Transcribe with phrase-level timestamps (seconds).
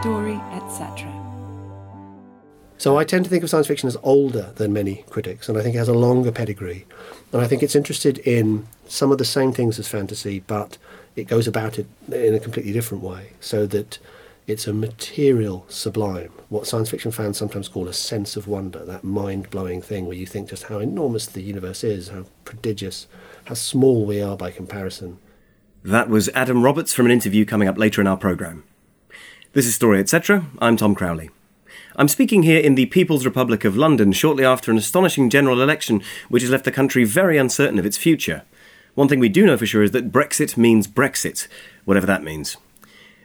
[0.00, 1.12] Story, etc.
[2.78, 5.62] So I tend to think of science fiction as older than many critics, and I
[5.62, 6.86] think it has a longer pedigree.
[7.32, 10.78] And I think it's interested in some of the same things as fantasy, but
[11.16, 13.98] it goes about it in a completely different way, so that
[14.48, 19.04] it's a material sublime, what science fiction fans sometimes call a sense of wonder, that
[19.04, 23.06] mind blowing thing where you think just how enormous the universe is, how prodigious,
[23.44, 25.18] how small we are by comparison.
[25.84, 28.64] That was Adam Roberts from an interview coming up later in our programme.
[29.52, 30.46] This is Story Etc.
[30.60, 31.28] I'm Tom Crowley.
[31.96, 36.02] I'm speaking here in the People's Republic of London shortly after an astonishing general election
[36.30, 38.44] which has left the country very uncertain of its future.
[38.94, 41.48] One thing we do know for sure is that Brexit means Brexit,
[41.84, 42.56] whatever that means.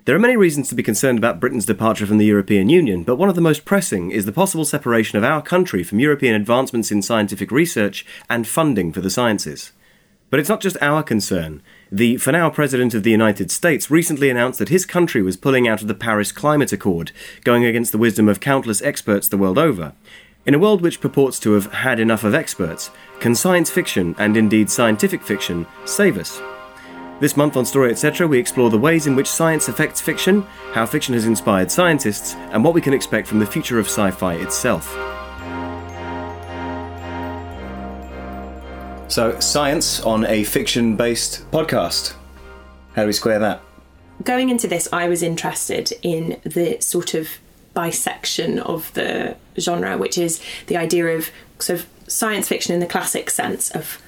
[0.06, 3.16] There are many reasons to be concerned about Britain's departure from the European Union, but
[3.16, 6.92] one of the most pressing is the possible separation of our country from European advancements
[6.92, 9.72] in scientific research and funding for the sciences.
[10.30, 11.62] But it's not just our concern.
[11.90, 15.70] The for now President of the United States recently announced that his country was pulling
[15.70, 17.14] out of the Paris Climate Accord,
[17.46, 19.94] going against the wisdom of countless experts the world over.
[20.46, 22.92] In a world which purports to have had enough of experts,
[23.22, 26.42] can science fiction, and indeed scientific fiction, save us?
[27.20, 30.42] This month on Story Etc., we explore the ways in which science affects fiction,
[30.74, 34.10] how fiction has inspired scientists, and what we can expect from the future of sci
[34.12, 34.88] fi itself.
[39.10, 42.16] So, science on a fiction based podcast.
[42.96, 43.62] How do we square that?
[44.24, 47.30] Going into this, I was interested in the sort of
[47.76, 52.88] bisection of the genre, which is the idea of sort of science fiction in the
[52.88, 54.02] classic sense of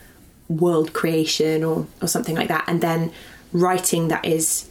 [0.48, 3.12] world creation or, or something like that, and then
[3.52, 4.70] writing that is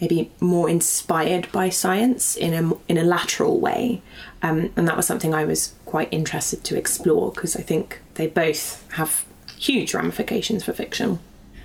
[0.00, 4.02] maybe more inspired by science in a in a lateral way,
[4.42, 8.26] um, and that was something I was quite interested to explore because I think they
[8.26, 9.24] both have
[9.56, 11.18] huge ramifications for fiction.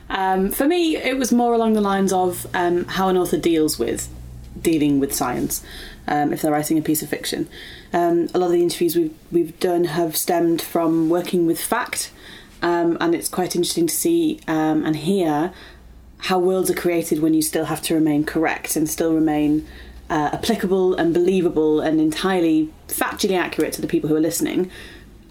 [0.09, 3.79] Um, for me, it was more along the lines of um, how an author deals
[3.79, 4.09] with
[4.61, 5.63] dealing with science
[6.07, 7.47] um, if they're writing a piece of fiction.
[7.93, 12.11] Um, a lot of the interviews we've we've done have stemmed from working with fact,
[12.65, 15.53] um, and it's quite interesting to see um, and hear
[16.17, 19.67] how worlds are created when you still have to remain correct and still remain
[20.09, 24.71] uh, applicable and believable and entirely factually accurate to the people who are listening,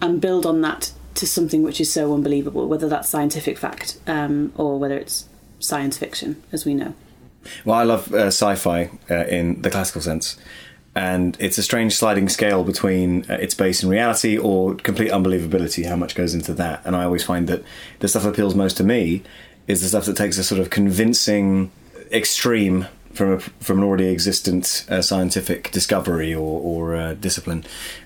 [0.01, 4.53] and build on that to something which is so unbelievable, whether that's scientific fact um,
[4.55, 5.27] or whether it's
[5.59, 6.93] science fiction, as we know.
[7.65, 10.37] Well, I love uh, sci fi uh, in the classical sense.
[10.95, 15.85] And it's a strange sliding scale between uh, its base in reality or complete unbelievability,
[15.85, 16.81] how much goes into that.
[16.85, 17.63] And I always find that
[17.99, 19.21] the stuff that appeals most to me
[19.67, 21.69] is the stuff that takes a sort of convincing
[22.11, 27.65] extreme from a, from an already existent uh, scientific discovery or, or uh, discipline,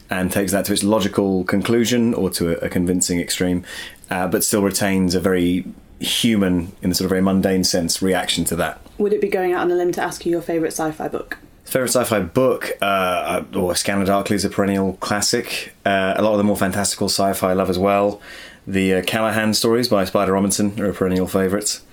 [0.10, 3.64] and takes that to its logical conclusion or to a, a convincing extreme,
[4.10, 5.66] uh, but still retains a very
[6.00, 8.80] human, in the sort of very mundane sense, reaction to that.
[8.98, 11.08] Would it be going out on a limb to ask you your favourite sci fi
[11.08, 11.38] book?
[11.70, 12.72] Favorite sci-fi book?
[12.82, 15.76] Uh, or Scanner Darkly is a perennial classic.
[15.86, 18.20] Uh, a lot of the more fantastical sci-fi I love as well.
[18.66, 21.84] The uh, Callahan stories by Spider Robinson are a perennial favourites.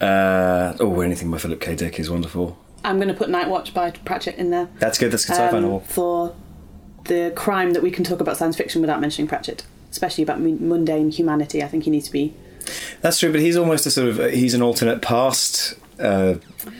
[0.00, 1.74] Uh, oh, anything by Philip K.
[1.74, 2.56] Dick is wonderful.
[2.84, 4.68] I'm going to put Night Watch by Pratchett in there.
[4.78, 5.10] That's good.
[5.10, 5.80] That's a good sci-fi um, novel.
[5.80, 6.36] For
[7.06, 11.10] the crime that we can talk about science fiction without mentioning Pratchett, especially about mundane
[11.10, 11.60] humanity.
[11.60, 12.34] I think he needs to be.
[13.00, 16.34] That's true, but he's almost a sort of he's an alternate past uh,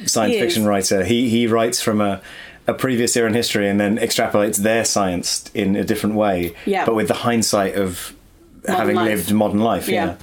[0.06, 0.42] science He is.
[0.42, 1.04] fiction writer.
[1.04, 2.20] He he writes from a
[2.66, 6.54] a previous era in history and then extrapolates their science in a different way.
[6.66, 6.84] Yeah.
[6.84, 8.14] But with the hindsight of
[8.66, 9.06] Modern having life.
[9.08, 9.88] lived modern life.
[9.88, 10.16] Yeah.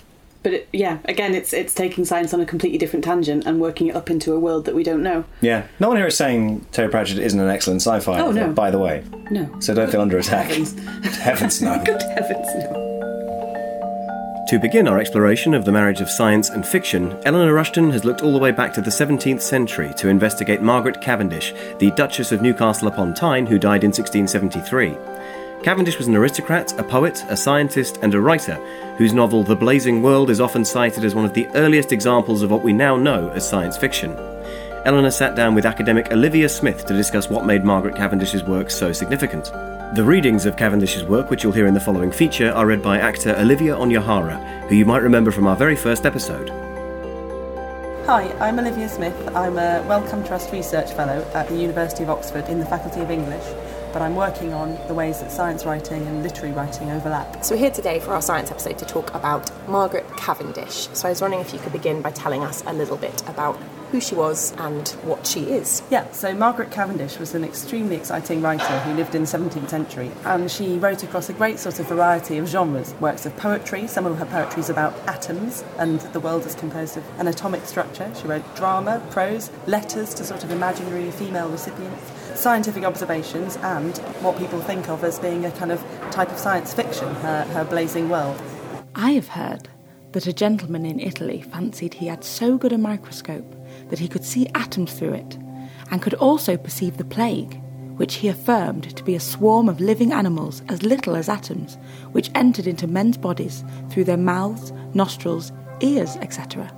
[0.43, 3.87] But it, yeah, again, it's it's taking science on a completely different tangent and working
[3.87, 5.23] it up into a world that we don't know.
[5.41, 5.63] Yeah.
[5.79, 8.19] No one here is saying Terry Pratchett isn't an excellent sci-fi.
[8.19, 8.53] Oh, author, no.
[8.53, 9.49] By the way, No.
[9.59, 10.45] so don't feel under attack.
[10.49, 11.17] Heavens.
[11.17, 11.81] Heavens no.
[11.83, 12.91] Good heavens, no.
[14.49, 18.21] To begin our exploration of the marriage of science and fiction, Eleanor Rushton has looked
[18.21, 22.43] all the way back to the 17th century to investigate Margaret Cavendish, the Duchess of
[22.43, 24.95] Newcastle upon Tyne, who died in 1673.
[25.63, 28.53] Cavendish was an aristocrat, a poet, a scientist, and a writer,
[28.97, 32.51] whose novel The Blazing World is often cited as one of the earliest examples of
[32.51, 34.11] what we now know as science fiction.
[34.85, 38.93] Eleanor sat down with academic Olivia Smith to discuss what made Margaret Cavendish's work so
[38.93, 39.51] significant.
[39.93, 42.97] The readings of Cavendish's work, which you'll hear in the following feature, are read by
[42.97, 46.49] actor Olivia Onyahara, who you might remember from our very first episode.
[48.05, 49.15] Hi, I'm Olivia Smith.
[49.35, 53.11] I'm a Wellcome Trust Research Fellow at the University of Oxford in the Faculty of
[53.11, 53.45] English,
[53.93, 57.45] but I'm working on the ways that science writing and literary writing overlap.
[57.45, 60.89] So we're here today for our science episode to talk about Margaret Cavendish.
[60.93, 63.57] So I was wondering if you could begin by telling us a little bit about
[63.95, 65.81] who she was and what she is.
[65.89, 70.11] Yeah, so Margaret Cavendish was an extremely exciting writer who lived in the 17th century,
[70.25, 73.87] and she wrote across a great sort of variety of genres works of poetry.
[73.87, 77.65] Some of her poetry is about atoms and the world is composed of an atomic
[77.65, 78.11] structure.
[78.19, 84.37] She wrote drama, prose, letters to sort of imaginary female recipients, scientific observations, and what
[84.37, 85.81] people think of as being a kind of
[86.11, 88.41] type of science fiction, her, her blazing world.
[88.93, 89.69] I have heard
[90.11, 93.54] that a gentleman in Italy fancied he had so good a microscope
[93.89, 95.37] that he could see atoms through it,
[95.91, 97.61] and could also perceive the plague,
[97.97, 101.77] which he affirmed to be a swarm of living animals as little as atoms,
[102.11, 105.51] which entered into men's bodies through their mouths, nostrils,
[105.81, 106.71] ears, etc.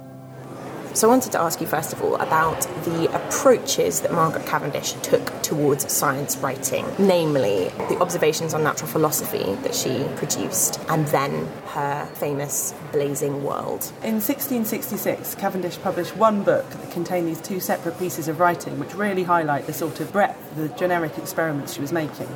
[0.98, 4.94] So I wanted to ask you first of all about the approaches that Margaret Cavendish
[5.04, 11.46] took towards science writing, namely the observations on natural philosophy that she produced, and then
[11.68, 13.84] her famous Blazing World.
[14.02, 18.96] In 1666, Cavendish published one book that contained these two separate pieces of writing, which
[18.96, 22.28] really highlight the sort of breadth the generic experiments she was making.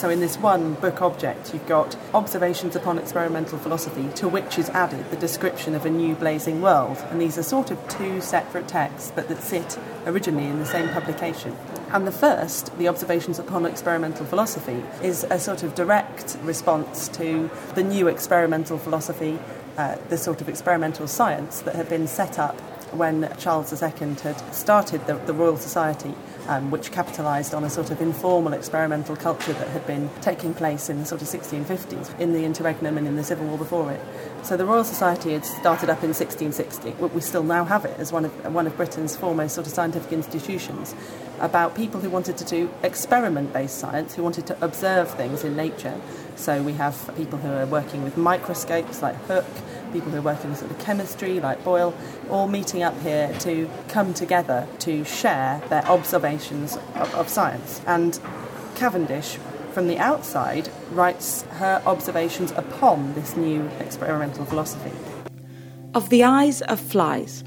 [0.00, 4.70] So, in this one book object, you've got observations upon experimental philosophy, to which is
[4.70, 6.96] added the description of a new blazing world.
[7.10, 10.88] And these are sort of two separate texts, but that sit originally in the same
[10.88, 11.54] publication.
[11.92, 17.50] And the first, the observations upon experimental philosophy, is a sort of direct response to
[17.74, 19.38] the new experimental philosophy,
[19.76, 22.58] uh, the sort of experimental science that had been set up
[22.92, 26.14] when Charles II had started the, the Royal Society
[26.50, 30.90] um, which capitalised on a sort of informal experimental culture that had been taking place
[30.90, 34.00] in the sort of 1650s in the interregnum and in the Civil War before it.
[34.42, 36.90] So the Royal Society had started up in 1660.
[37.14, 40.12] We still now have it as one of one of Britain's foremost sort of scientific
[40.12, 40.94] institutions
[41.38, 46.00] about people who wanted to do experiment-based science, who wanted to observe things in nature.
[46.34, 49.46] So we have people who are working with microscopes like Hooke,
[49.90, 51.94] people who are working with sort of chemistry like Boyle,
[52.28, 57.80] all meeting up here to come together to share their observations of, of science.
[57.86, 58.18] And
[58.76, 59.38] Cavendish,
[59.72, 64.92] from the outside, writes her observations upon this new experimental philosophy.
[65.94, 67.44] Of the eyes of flies.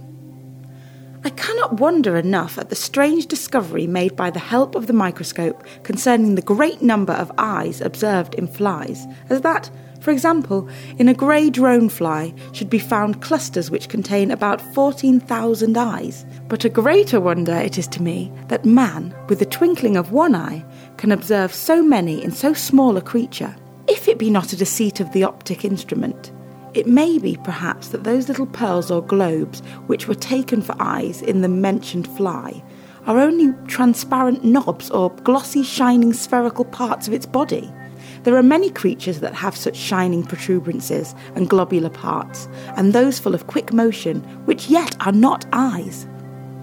[1.26, 5.64] I cannot wonder enough at the strange discovery made by the help of the microscope
[5.84, 9.70] concerning the great number of eyes observed in flies, as that,
[10.04, 10.68] for example,
[10.98, 16.26] in a grey drone fly should be found clusters which contain about 14,000 eyes.
[16.50, 20.36] But a greater wonder it is to me that man, with the twinkling of one
[20.36, 20.66] eye,
[20.98, 23.56] can observe so many in so small a creature.
[23.88, 26.34] If it be not a deceit of the optic instrument,
[26.74, 31.22] it may be perhaps that those little pearls or globes which were taken for eyes
[31.22, 32.62] in the mentioned fly
[33.06, 37.72] are only transparent knobs or glossy, shining spherical parts of its body.
[38.24, 42.48] There are many creatures that have such shining protuberances and globular parts,
[42.78, 46.08] and those full of quick motion, which yet are not eyes.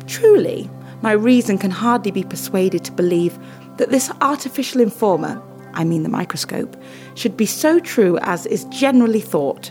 [0.06, 0.70] Truly,
[1.02, 3.38] my reason can hardly be persuaded to believe
[3.76, 5.42] that this artificial informer,
[5.74, 6.76] I mean the microscope,
[7.14, 9.70] should be so true as is generally thought.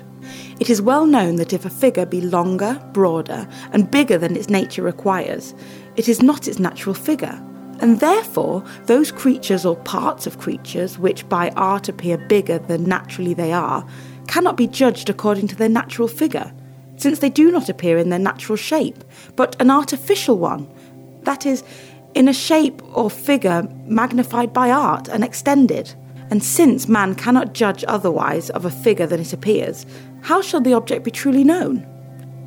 [0.60, 4.50] It is well known that if a figure be longer, broader, and bigger than its
[4.50, 5.56] nature requires,
[5.96, 7.42] it is not its natural figure,
[7.82, 13.34] and therefore those creatures or parts of creatures which by art appear bigger than naturally
[13.34, 13.88] they are
[14.28, 16.54] cannot be judged according to their natural figure,
[16.98, 19.04] since they do not appear in their natural shape,
[19.36, 20.70] but an artificial one,
[21.24, 21.64] that is,
[22.14, 25.94] in a shape or figure magnified by art and extended.
[26.30, 29.86] And since man cannot judge otherwise of a figure than it appears,
[30.22, 31.88] how shall the object be truly known?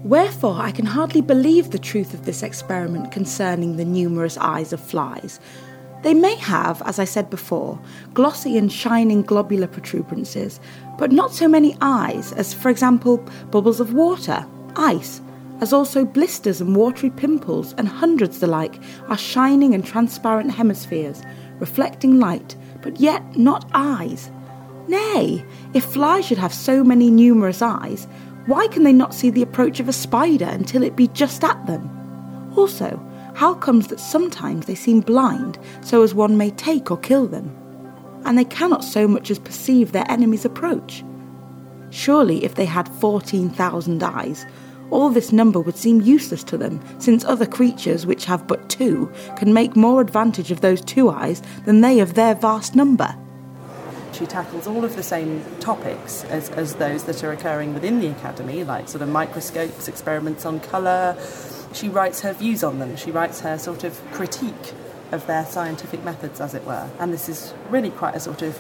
[0.05, 4.81] Wherefore, I can hardly believe the truth of this experiment concerning the numerous eyes of
[4.81, 5.39] flies.
[6.03, 7.81] They may have, as I said before,
[8.13, 10.59] glossy and shining globular protuberances,
[10.99, 13.19] but not so many eyes as, for example,
[13.53, 14.45] bubbles of water,
[14.75, 15.21] ice,
[15.61, 21.23] as also blisters and watery pimples, and hundreds the like, are shining and transparent hemispheres,
[21.61, 24.33] reflecting light, but yet not eyes.
[24.89, 25.45] Nay,
[25.75, 28.09] if flies should have so many numerous eyes,
[28.47, 31.67] why can they not see the approach of a spider until it be just at
[31.67, 31.89] them?
[32.57, 33.01] Also,
[33.35, 37.57] how comes that sometimes they seem blind so as one may take or kill them,
[38.25, 41.05] and they cannot so much as perceive their enemy's approach?
[41.91, 44.45] Surely, if they had 14,000 eyes,
[44.91, 49.11] all this number would seem useless to them, since other creatures which have but two
[49.37, 53.17] can make more advantage of those two eyes than they of their vast number.
[54.23, 58.07] She tackles all of the same topics as, as those that are occurring within the
[58.07, 61.17] Academy, like sort of microscopes, experiments on colour.
[61.73, 64.75] She writes her views on them, she writes her sort of critique
[65.11, 66.89] of their scientific methods, as it were.
[67.01, 68.57] And this is really quite a sort of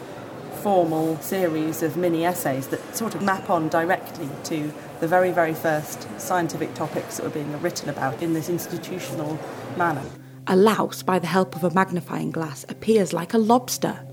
[0.63, 5.55] formal series of mini essays that sort of map on directly to the very, very
[5.55, 9.39] first scientific topics that were being written about in this institutional
[9.77, 10.03] manner.
[10.49, 14.05] A louse, by the help of a magnifying glass, appears like a lobster.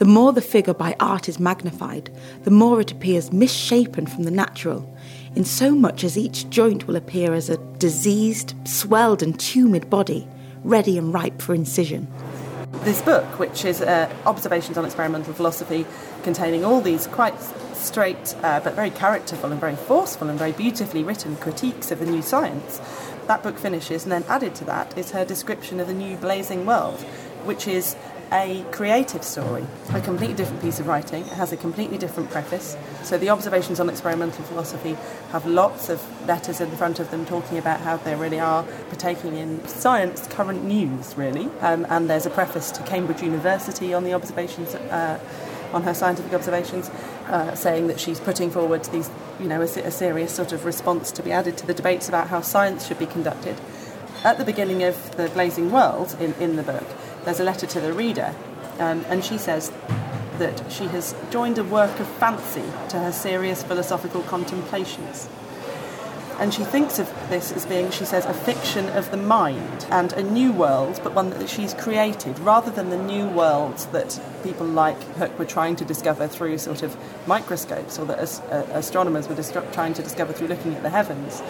[0.00, 2.10] The more the figure by art is magnified,
[2.44, 4.90] the more it appears misshapen from the natural,
[5.36, 10.26] in so much as each joint will appear as a diseased, swelled, and tumid body,
[10.64, 12.08] ready and ripe for incision.
[12.82, 15.84] This book, which is uh, Observations on Experimental Philosophy,
[16.22, 17.38] containing all these quite
[17.74, 22.06] straight uh, but very characterful and very forceful and very beautifully written critiques of the
[22.06, 22.80] new science,
[23.26, 26.64] that book finishes, and then added to that is her description of the new blazing
[26.64, 26.98] world,
[27.44, 27.96] which is
[28.32, 31.22] a creative story, a completely different piece of writing.
[31.22, 32.76] It has a completely different preface.
[33.02, 34.96] So the observations on experimental philosophy
[35.32, 38.62] have lots of letters in the front of them talking about how they really are
[38.88, 41.50] partaking in science current news, really.
[41.60, 44.74] Um, and there's a preface to Cambridge University on the observations.
[44.74, 45.18] Uh,
[45.72, 46.88] on her scientific observations,
[47.28, 49.08] uh, saying that she's putting forward these,
[49.38, 52.26] you know, a, a serious sort of response to be added to the debates about
[52.26, 53.56] how science should be conducted.
[54.24, 56.84] At the beginning of the Blazing World in, in the book,
[57.24, 58.34] there's a letter to the reader,
[58.78, 59.72] um, and she says
[60.38, 65.28] that she has joined a work of fancy to her serious philosophical contemplations.
[66.38, 70.10] And she thinks of this as being, she says, a fiction of the mind and
[70.14, 74.66] a new world, but one that she's created, rather than the new worlds that people
[74.66, 76.96] like Hooke were trying to discover through sort of
[77.26, 79.36] microscopes, or that as, uh, astronomers were
[79.72, 81.42] trying to discover through looking at the heavens,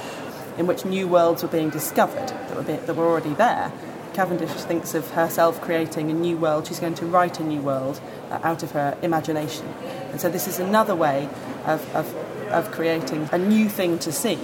[0.58, 3.72] in which new worlds were being discovered that were, be- that were already there.
[4.12, 6.66] Cavendish thinks of herself creating a new world.
[6.66, 8.00] She's going to write a new world
[8.30, 9.66] uh, out of her imagination.
[10.10, 11.28] And so this is another way
[11.64, 12.14] of, of,
[12.48, 14.38] of creating a new thing to see.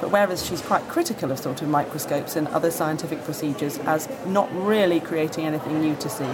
[0.00, 4.48] But whereas she's quite critical of sort of microscopes and other scientific procedures as not
[4.54, 6.30] really creating anything new to see,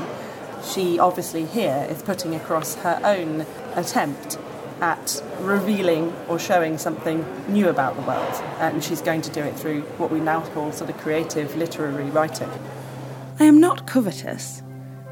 [0.65, 4.39] she obviously here is putting across her own attempt
[4.81, 8.33] at revealing or showing something new about the world.
[8.33, 11.57] Uh, and she's going to do it through what we now call sort of creative
[11.57, 12.51] literary writing.
[13.39, 14.63] I am not covetous,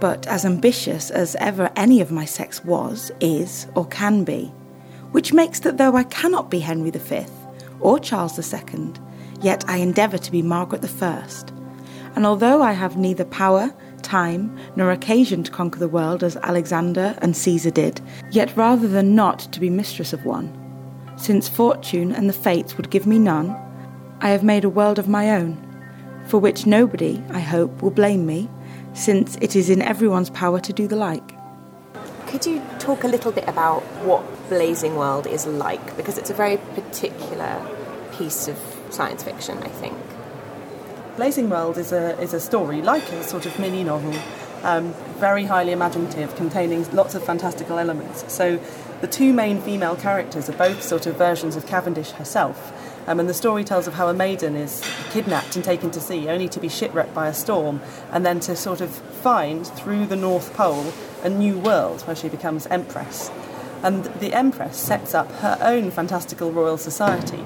[0.00, 4.46] but as ambitious as ever any of my sex was, is, or can be,
[5.12, 7.26] which makes that though I cannot be Henry V
[7.80, 8.92] or Charles II,
[9.40, 11.26] yet I endeavour to be Margaret I.
[12.16, 17.16] And although I have neither power time, nor occasion to conquer the world as Alexander
[17.18, 20.52] and Caesar did, yet rather than not to be mistress of one.
[21.16, 23.56] Since fortune and the fates would give me none,
[24.20, 25.56] I have made a world of my own,
[26.26, 28.48] for which nobody, I hope, will blame me,
[28.92, 31.32] since it is in everyone's power to do the like.
[32.26, 35.96] Could you talk a little bit about what Blazing World is like?
[35.96, 37.64] Because it's a very particular
[38.12, 38.58] piece of
[38.90, 39.96] science fiction, I think.
[41.16, 44.12] Blazing World is a, is a story like a sort of mini novel,
[44.64, 48.24] um, very highly imaginative, containing lots of fantastical elements.
[48.32, 48.60] So
[49.00, 52.72] the two main female characters are both sort of versions of Cavendish herself.
[53.06, 56.28] Um, and the story tells of how a maiden is kidnapped and taken to sea,
[56.28, 57.80] only to be shipwrecked by a storm,
[58.10, 60.92] and then to sort of find through the North Pole
[61.22, 63.30] a new world where she becomes empress.
[63.84, 67.44] And the empress sets up her own fantastical royal society,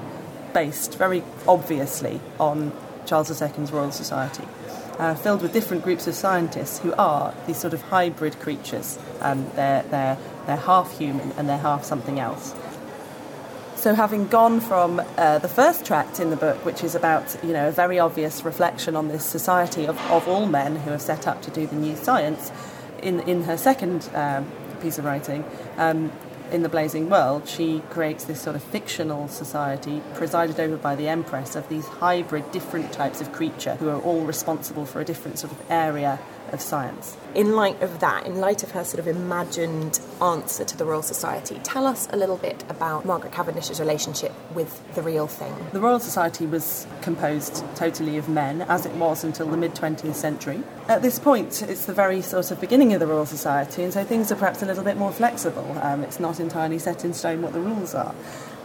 [0.55, 2.71] based very obviously on
[3.09, 4.43] Charles II's Royal Society,
[4.99, 8.99] uh, filled with different groups of scientists who are these sort of hybrid creatures.
[9.21, 12.53] Um, they're, they're, they're half human and they're half something else.
[13.75, 17.53] So, having gone from uh, the first tract in the book, which is about you
[17.53, 21.27] know a very obvious reflection on this society of, of all men who have set
[21.27, 22.51] up to do the new science,
[23.01, 24.51] in in her second um,
[24.81, 25.45] piece of writing,
[25.77, 26.11] um,
[26.51, 31.07] in the Blazing World, she creates this sort of fictional society presided over by the
[31.07, 35.39] Empress of these hybrid, different types of creature who are all responsible for a different
[35.39, 36.19] sort of area
[36.53, 37.17] of science.
[37.35, 41.01] In light of that, in light of her sort of imagined answer to the Royal
[41.01, 45.53] Society, tell us a little bit about Margaret Cavendish's relationship with the real thing.
[45.71, 50.15] The Royal Society was composed totally of men, as it was until the mid 20th
[50.15, 50.63] century.
[50.87, 54.03] At this point, it's the very sort of beginning of the Royal Society, and so
[54.03, 55.77] things are perhaps a little bit more flexible.
[55.81, 58.15] Um, it's not entirely set in stone what the rules are.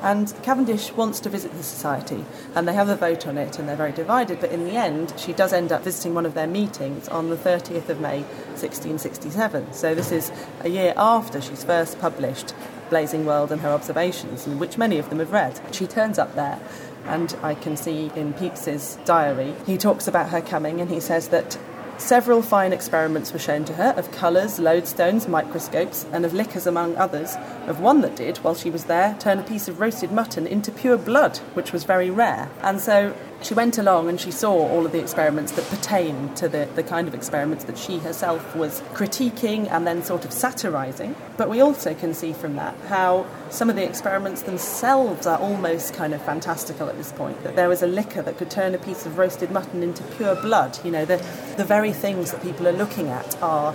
[0.04, 3.66] And Cavendish wants to visit the society, and they have a vote on it, and
[3.66, 4.38] they're very divided.
[4.38, 7.37] But in the end, she does end up visiting one of their meetings on the
[7.37, 8.20] 30th of May,
[8.50, 9.73] 1667.
[9.73, 10.30] So this is
[10.61, 12.54] a year after she's first published
[12.90, 15.58] Blazing World and her observations, in which many of them have read.
[15.75, 16.61] She turns up there,
[17.06, 21.28] and I can see in Pepys's diary, he talks about her coming, and he says
[21.28, 21.58] that
[21.98, 26.96] Several fine experiments were shown to her of colours, lodestones, microscopes, and of liquors, among
[26.96, 27.36] others.
[27.66, 30.70] Of one that did, while she was there, turn a piece of roasted mutton into
[30.70, 32.50] pure blood, which was very rare.
[32.62, 36.48] And so she went along and she saw all of the experiments that pertain to
[36.48, 41.14] the, the kind of experiments that she herself was critiquing and then sort of satirising.
[41.36, 45.92] But we also can see from that how some of the experiments themselves are almost
[45.92, 47.42] kind of fantastical at this point.
[47.44, 50.36] That there was a liquor that could turn a piece of roasted mutton into pure
[50.36, 50.78] blood.
[50.82, 51.16] You know, the,
[51.58, 53.74] the very things that people are looking at are,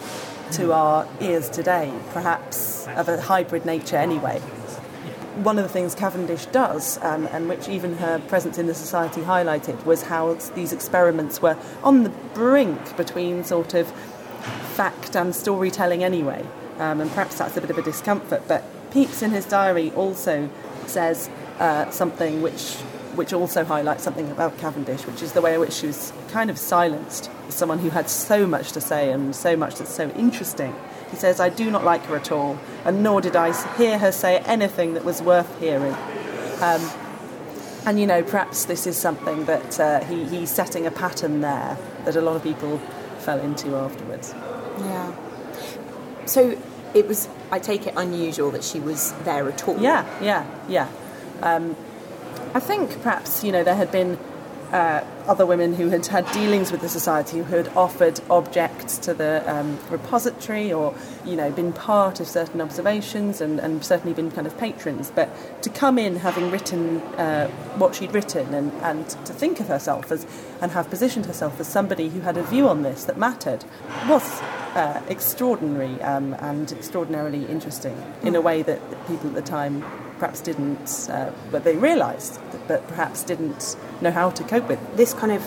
[0.53, 4.41] to our ears today, perhaps of a hybrid nature anyway
[5.43, 9.21] one of the things Cavendish does, um, and which even her presence in the society
[9.21, 13.91] highlighted, was how these experiments were on the brink between sort of
[14.75, 16.45] fact and storytelling anyway.
[16.77, 18.43] Um, and perhaps that's a bit of a discomfort.
[18.47, 20.49] But Pepys in his diary also
[20.87, 22.75] says uh, something which
[23.15, 26.49] which also highlights something about Cavendish, which is the way in which she was kind
[26.49, 30.09] of silenced as someone who had so much to say and so much that's so
[30.11, 30.73] interesting.
[31.11, 34.11] He says, I do not like her at all, and nor did I hear her
[34.11, 35.95] say anything that was worth hearing.
[36.61, 36.89] Um,
[37.85, 41.77] and you know, perhaps this is something that uh, he, he's setting a pattern there
[42.05, 42.77] that a lot of people
[43.19, 44.33] fell into afterwards.
[44.79, 45.13] Yeah.
[46.25, 46.57] So
[46.93, 49.79] it was, I take it, unusual that she was there at all.
[49.79, 50.89] Yeah, yeah, yeah.
[51.41, 51.75] Um,
[52.53, 54.17] I think perhaps, you know, there had been
[54.71, 59.13] uh, other women who had had dealings with the society, who had offered objects to
[59.13, 60.93] the um, repository or,
[61.25, 65.11] you know, been part of certain observations and, and certainly been kind of patrons.
[65.13, 65.29] But
[65.63, 67.47] to come in having written uh,
[67.77, 70.25] what she'd written and, and to think of herself as
[70.61, 73.63] and have positioned herself as somebody who had a view on this that mattered
[74.07, 74.41] was
[74.75, 79.83] uh, extraordinary um, and extraordinarily interesting in a way that people at the time
[80.19, 84.79] perhaps didn't, uh, but they realised, but perhaps didn't know how to cope with.
[84.97, 85.43] This kind of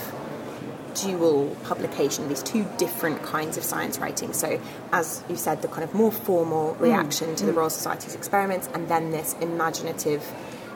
[0.95, 4.33] dual publication, these two different kinds of science writing.
[4.33, 4.59] So,
[4.91, 7.37] as you said, the kind of more formal reaction mm.
[7.37, 7.57] to the mm.
[7.57, 10.23] Royal Society's experiments, and then this imaginative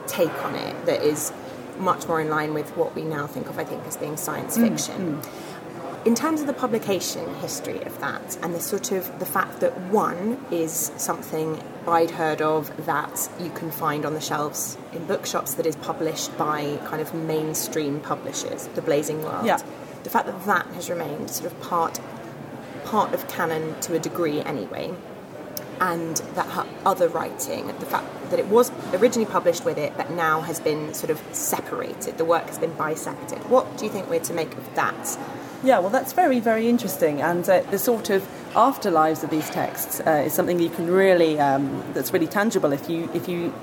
[0.06, 1.32] take on it that is
[1.78, 4.56] much more in line with what we now think of, I think, as being science
[4.56, 5.20] mm, fiction.
[5.22, 6.06] Mm.
[6.06, 9.78] In terms of the publication history of that, and the sort of the fact that
[9.90, 15.54] one is something I'd heard of that you can find on the shelves in bookshops
[15.54, 19.46] that is published by kind of mainstream publishers, the Blazing World.
[19.46, 19.60] Yeah.
[20.04, 22.00] The fact that that has remained sort of part
[22.84, 24.94] part of canon to a degree anyway,
[25.80, 30.10] and that her other writing, the fact that it was originally published with it, but
[30.10, 33.38] now has been sort of separated, the work has been bisected.
[33.50, 35.18] What do you think we're to make of that?
[35.62, 38.26] Yeah, well, that's very, very interesting, and uh, the sort of
[38.58, 42.90] afterlives of these texts uh, is something you can really um, that's really tangible if
[42.90, 43.54] you if you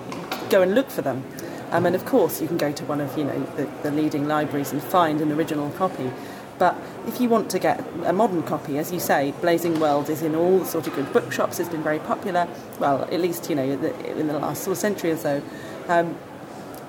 [0.49, 1.23] go and look for them.
[1.71, 4.25] Um, and of course, you can go to one of you know the, the leading
[4.27, 6.11] libraries and find an original copy.
[6.57, 10.21] But if you want to get a modern copy, as you say, Blazing World is
[10.21, 11.59] in all sort of good bookshops.
[11.59, 12.47] It's been very popular.
[12.79, 15.41] Well, at least you know in the last sort of century or so,
[15.89, 16.17] um,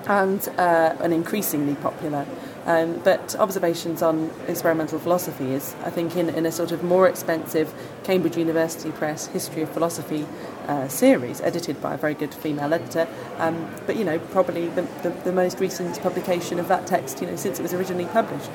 [0.07, 2.25] and uh, increasingly popular.
[2.67, 7.07] Um, but observations on experimental philosophy is, I think, in, in a sort of more
[7.07, 10.27] expensive Cambridge University Press History of Philosophy
[10.67, 13.07] uh, series, edited by a very good female editor.
[13.37, 17.27] Um, but you know, probably the, the, the, most recent publication of that text, you
[17.27, 18.49] know, since it was originally published.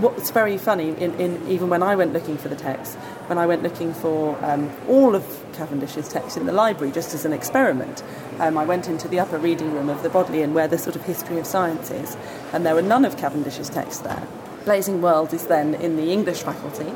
[0.00, 2.96] What's very funny, in, in even when I went looking for the text,
[3.30, 7.24] when I went looking for um, all of Cavendish's text in the library, just as
[7.24, 8.02] an experiment,
[8.40, 11.04] um, I went into the upper reading room of the Bodleian where the sort of
[11.04, 12.16] history of science is,
[12.52, 14.26] and there were none of Cavendish's texts there.
[14.64, 16.92] Blazing World is then in the English faculty,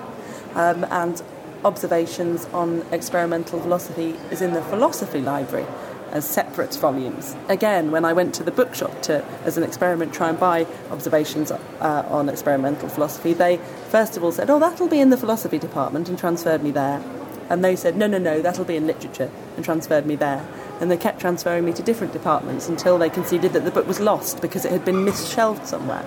[0.57, 1.23] um, and
[1.65, 5.67] Observations on Experimental Philosophy is in the Philosophy Library
[6.15, 7.37] as separate volumes.
[7.49, 11.51] Again, when I went to the bookshop to, as an experiment, try and buy observations
[11.51, 13.59] uh, on experimental philosophy, they
[13.91, 17.03] first of all said, Oh, that'll be in the philosophy department, and transferred me there.
[17.51, 20.47] And they said, No, no, no, that'll be in literature, and transferred me there
[20.81, 24.01] and they kept transferring me to different departments until they conceded that the book was
[24.01, 26.05] lost because it had been misshelved somewhere.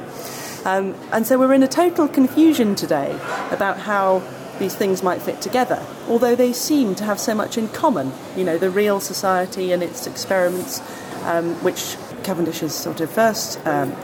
[0.66, 3.18] Um, and so we're in a total confusion today
[3.52, 4.22] about how
[4.60, 8.12] these things might fit together, although they seem to have so much in common.
[8.36, 10.82] You know, the Royal Society and its experiments,
[11.24, 13.96] um, which Cavendish's sort of first um,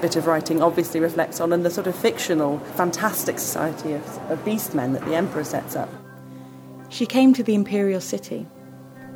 [0.00, 4.38] bit of writing obviously reflects on, and the sort of fictional, fantastic society of, of
[4.44, 5.90] beastmen that the emperor sets up.
[6.88, 8.46] She came to the imperial city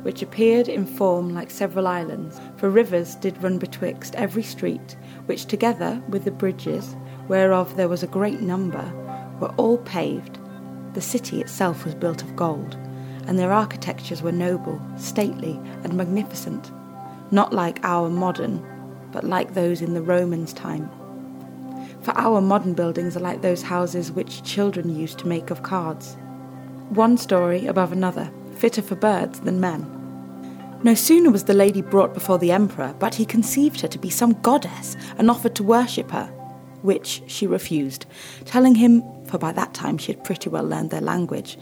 [0.03, 5.45] which appeared in form like several islands, for rivers did run betwixt every street, which
[5.45, 6.95] together with the bridges,
[7.27, 8.83] whereof there was a great number,
[9.39, 10.37] were all paved.
[10.93, 12.75] The city itself was built of gold,
[13.27, 16.71] and their architectures were noble, stately, and magnificent,
[17.31, 18.63] not like our modern,
[19.11, 20.89] but like those in the Romans' time.
[22.01, 26.17] For our modern buildings are like those houses which children used to make of cards,
[26.89, 29.87] one story above another, fitter for birds than men.
[30.83, 34.09] No sooner was the lady brought before the emperor, but he conceived her to be
[34.09, 36.29] some goddess and offered to worship her.
[36.83, 38.05] which she refused,
[38.45, 39.01] telling him,
[39.33, 41.57] for by that time she had pretty well learned their language,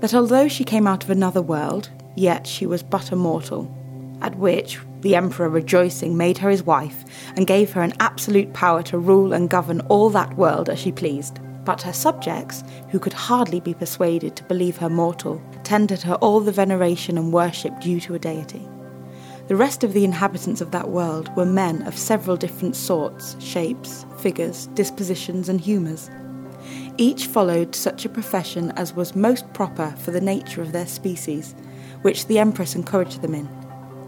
[0.00, 3.74] that although she came out of another world, yet she was but a mortal.
[4.20, 7.02] At which the emperor, rejoicing, made her his wife
[7.34, 10.92] and gave her an absolute power to rule and govern all that world as she
[10.92, 11.38] pleased.
[11.64, 16.40] But her subjects, who could hardly be persuaded to believe her mortal, tendered her all
[16.40, 18.68] the veneration and worship due to a deity.
[19.48, 24.04] The rest of the inhabitants of that world were men of several different sorts, shapes,
[24.18, 26.10] figures, dispositions, and humours.
[26.96, 31.54] Each followed such a profession as was most proper for the nature of their species,
[32.02, 33.48] which the Empress encouraged them in.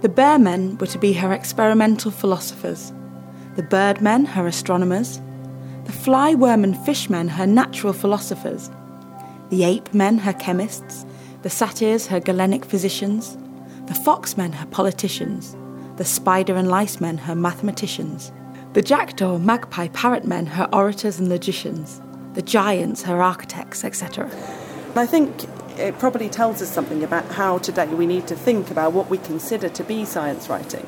[0.02, 2.92] The bear men were to be her experimental philosophers,
[3.56, 5.20] the bird men her astronomers,
[5.84, 8.70] the fly worm and fish men her natural philosophers,
[9.50, 11.04] the ape men her chemists,
[11.42, 13.36] the satyrs her Galenic physicians,
[13.86, 15.56] the fox men her politicians,
[15.96, 18.30] the spider and lice men her mathematicians,
[18.74, 22.00] the jackdaw, magpie, parrot men her orators and logicians,
[22.36, 24.30] the giants her architects, etc.
[24.94, 25.44] I think
[25.78, 29.18] it probably tells us something about how today we need to think about what we
[29.18, 30.86] consider to be science writing.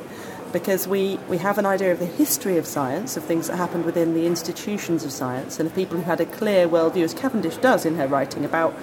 [0.53, 3.85] Because we, we have an idea of the history of science, of things that happened
[3.85, 7.59] within the institutions of science, and of people who had a clear worldview, as Cavendish
[7.59, 8.75] does in her writing, about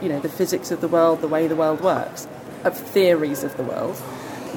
[0.00, 2.28] you know, the physics of the world, the way the world works
[2.62, 4.00] of theories of the world,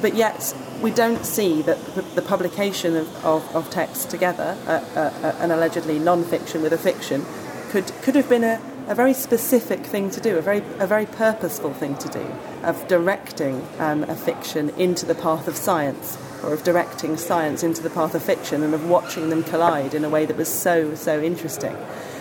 [0.00, 1.78] but yet we don't see that
[2.14, 6.78] the publication of, of, of texts together, uh, uh, uh, an allegedly non-fiction with a
[6.78, 7.24] fiction,
[7.70, 11.06] could, could have been a, a very specific thing to do, a very, a very
[11.06, 12.24] purposeful thing to do,
[12.62, 17.82] of directing um, a fiction into the path of science, or of directing science into
[17.82, 20.94] the path of fiction, and of watching them collide in a way that was so,
[20.94, 21.76] so interesting.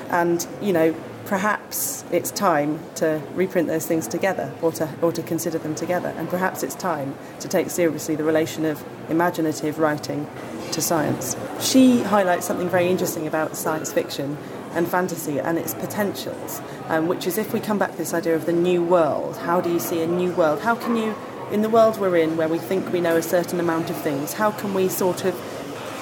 [0.09, 5.23] And, you know, perhaps it's time to reprint those things together or to, or to
[5.23, 6.13] consider them together.
[6.17, 10.27] And perhaps it's time to take seriously the relation of imaginative writing
[10.71, 11.35] to science.
[11.59, 14.37] She highlights something very interesting about science fiction
[14.73, 18.35] and fantasy and its potentials, um, which is if we come back to this idea
[18.35, 20.61] of the new world, how do you see a new world?
[20.61, 21.15] How can you,
[21.51, 24.33] in the world we're in, where we think we know a certain amount of things,
[24.33, 25.33] how can we sort of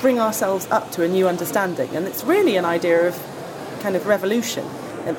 [0.02, 1.96] bring ourselves up to a new understanding?
[1.96, 4.66] And it's really an idea of kind of revolution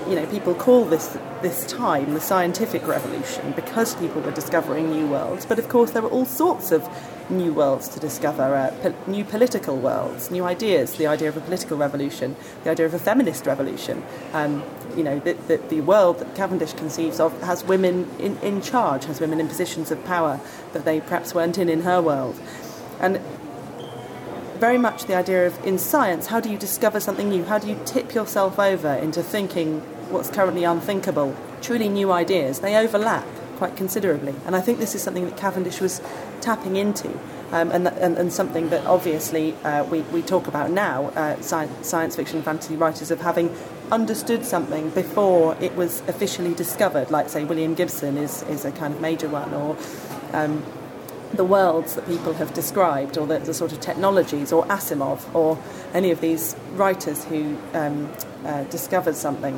[0.09, 5.07] you know, people call this this time the scientific revolution because people were discovering new
[5.07, 5.45] worlds.
[5.45, 6.89] But of course, there were all sorts of
[7.31, 10.95] new worlds to discover, uh, po- new political worlds, new ideas.
[10.95, 14.03] The idea of a political revolution, the idea of a feminist revolution.
[14.33, 14.63] Um,
[14.97, 19.05] you know, the, the, the, world that Cavendish conceives of has women in, in charge,
[19.05, 20.41] has women in positions of power
[20.73, 22.41] that they perhaps weren't in in her world.
[23.01, 23.21] And
[24.59, 27.45] very much the idea of in science, how do you discover something new?
[27.45, 31.37] How do you tip yourself over into thinking what's currently unthinkable?
[31.63, 32.61] Truly new ideas.
[32.61, 34.35] They overlap quite considerably.
[34.47, 36.01] And I think this is something that Cavendish was
[36.41, 37.09] tapping into.
[37.53, 41.87] Um, and, and, and, something that obviously uh, we, we talk about now, uh, science,
[41.87, 43.55] science fiction and fantasy writers, of having
[43.93, 48.93] understood something before it was officially discovered, like, say, William Gibson is, is a kind
[48.93, 49.77] of major one, or
[50.33, 50.65] um,
[51.37, 55.59] the worlds that people have described, or the, the, sort of technologies, or Asimov, or
[55.93, 58.13] any of these writers who um,
[58.45, 59.55] uh, discovered something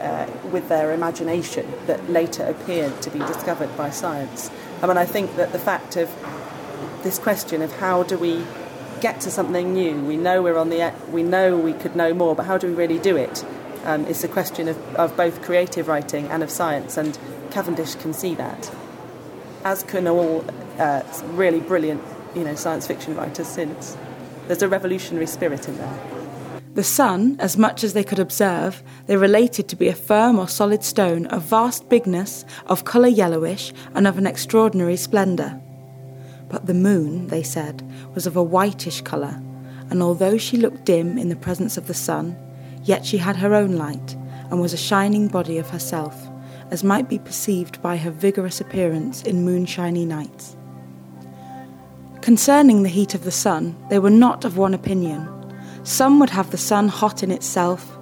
[0.00, 4.50] uh, with their imagination that later appeared to be discovered by science.
[4.82, 6.10] I mean, I think that the fact of
[7.02, 8.44] this question of how do we
[9.00, 12.34] get to something new, we know we're on the, we know we could know more,
[12.34, 13.44] but how do we really do it?
[13.84, 17.16] Um, a question of, of both creative writing and of science, and
[17.50, 18.70] Cavendish can see that
[19.64, 20.44] as can all
[20.78, 22.02] uh, really brilliant,
[22.34, 23.96] you know, science fiction writers since.
[24.46, 25.98] There's a revolutionary spirit in there.
[26.74, 30.46] The sun, as much as they could observe, they related to be a firm or
[30.46, 35.58] solid stone of vast bigness, of colour yellowish, and of an extraordinary splendour.
[36.50, 37.82] But the moon, they said,
[38.14, 39.40] was of a whitish colour,
[39.88, 42.36] and although she looked dim in the presence of the sun,
[42.84, 44.14] yet she had her own light,
[44.50, 46.25] and was a shining body of herself
[46.70, 50.56] as might be perceived by her vigorous appearance in moonshiny nights.
[52.20, 55.28] Concerning the heat of the sun, they were not of one opinion.
[55.84, 57.96] Some would have the sun hot in itself,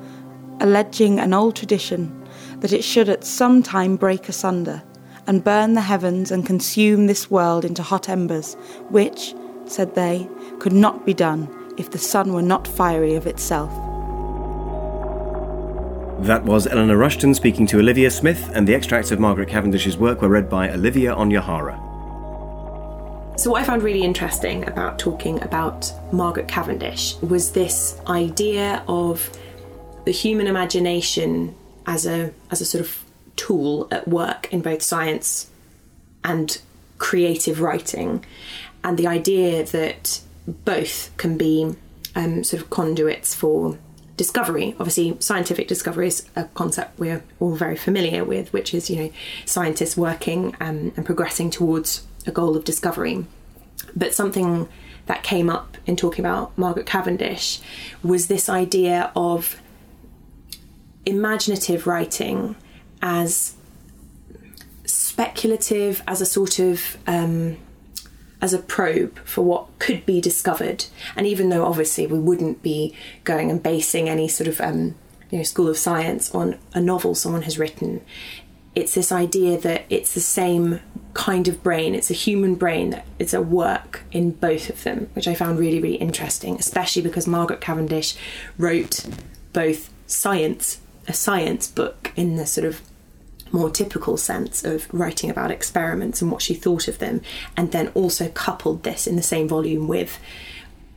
[0.61, 2.25] alleging an old tradition
[2.61, 4.83] that it should at some time break asunder
[5.27, 8.55] and burn the heavens and consume this world into hot embers,
[8.89, 9.35] which,
[9.67, 13.84] said they, could not be done if the sun were not fiery of itself.
[16.21, 20.23] That was Eleanor Rushton speaking to Olivia Smith, and the extracts of Margaret Cavendish's work
[20.23, 21.77] were read by Olivia Onyahara.
[23.39, 29.29] So, what I found really interesting about talking about Margaret Cavendish was this idea of
[30.05, 31.55] the human imagination
[31.87, 33.05] as a as a sort of
[33.37, 35.51] tool at work in both science
[36.23, 36.61] and
[36.99, 38.25] creative writing,
[38.85, 41.75] and the idea that both can be
[42.15, 43.77] um, sort of conduits for
[44.17, 44.75] discovery.
[44.79, 49.11] Obviously, scientific discovery is a concept we're all very familiar with, which is you know
[49.45, 53.27] scientists working um, and progressing towards a goal of discovery.
[53.95, 54.69] But something
[55.07, 57.61] that came up in talking about Margaret Cavendish
[58.03, 59.61] was this idea of
[61.05, 62.57] imaginative writing
[63.03, 63.55] as
[64.87, 67.57] speculative, as a sort of um,
[68.45, 70.85] as a probe for what could be discovered.
[71.17, 74.95] And even though obviously we wouldn't be going and basing any sort of um,
[75.31, 78.03] you know school of science on a novel someone has written,
[78.75, 80.81] it's this idea that it's the same
[81.15, 81.95] kind of brain.
[81.95, 85.59] It's a human brain that it's a work in both of them, which I found
[85.59, 88.15] really really interesting, especially because Margaret Cavendish
[88.59, 89.07] wrote
[89.55, 92.83] both science a science book in the sort of
[93.55, 97.23] more typical sense of writing about experiments and what she thought of them,
[97.57, 100.19] and then also coupled this in the same volume with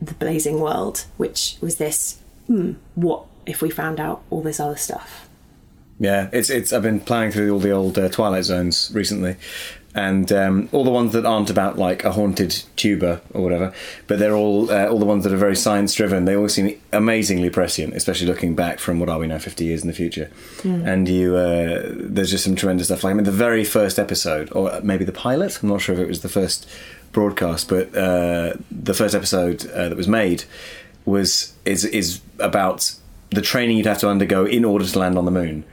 [0.02, 4.76] The Blazing World, which was this hmm, what if we found out all this other
[4.76, 5.30] stuff?
[6.00, 6.74] Yeah, it's it's.
[6.74, 9.36] I've been playing through all the old uh, Twilight Zones recently,
[9.98, 13.74] and um, all the ones that aren't about like a haunted tuba or whatever,
[14.06, 16.26] but they're all uh, all the ones that are very science driven.
[16.26, 19.82] They all seem amazingly prescient, especially looking back from what are we now, fifty years
[19.82, 20.30] in the future.
[20.88, 23.04] And you, uh, there's just some tremendous stuff.
[23.04, 25.60] Like I mean, the very first episode, or maybe the pilot.
[25.64, 26.70] I'm not sure if it was the first
[27.12, 30.44] broadcast, but uh, the first episode uh, that was made
[31.06, 32.94] was is is about
[33.32, 35.66] the training you'd have to undergo in order to land on the moon.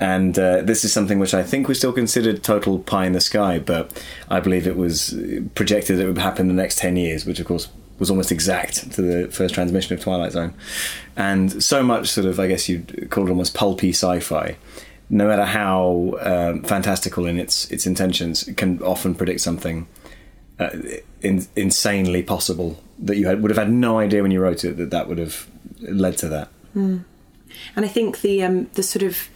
[0.00, 3.20] And uh, this is something which I think was still considered total pie in the
[3.20, 5.18] sky, but I believe it was
[5.54, 8.30] projected that it would happen in the next 10 years, which of course was almost
[8.30, 10.54] exact to the first transmission of Twilight Zone.
[11.16, 14.56] And so much sort of, I guess you'd call it almost pulpy sci fi,
[15.10, 19.88] no matter how um, fantastical in its, its intentions, can often predict something
[20.60, 20.70] uh,
[21.22, 24.76] in, insanely possible that you had, would have had no idea when you wrote it
[24.76, 25.48] that that would have
[25.80, 26.48] led to that.
[27.74, 29.28] And I think the um, the sort of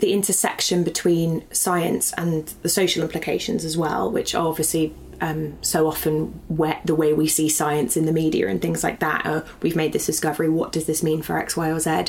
[0.00, 5.86] the intersection between science and the social implications as well, which are obviously um, so
[5.86, 9.26] often where, the way we see science in the media and things like that.
[9.26, 10.48] Uh, we've made this discovery.
[10.48, 12.06] What does this mean for X, Y, or Z?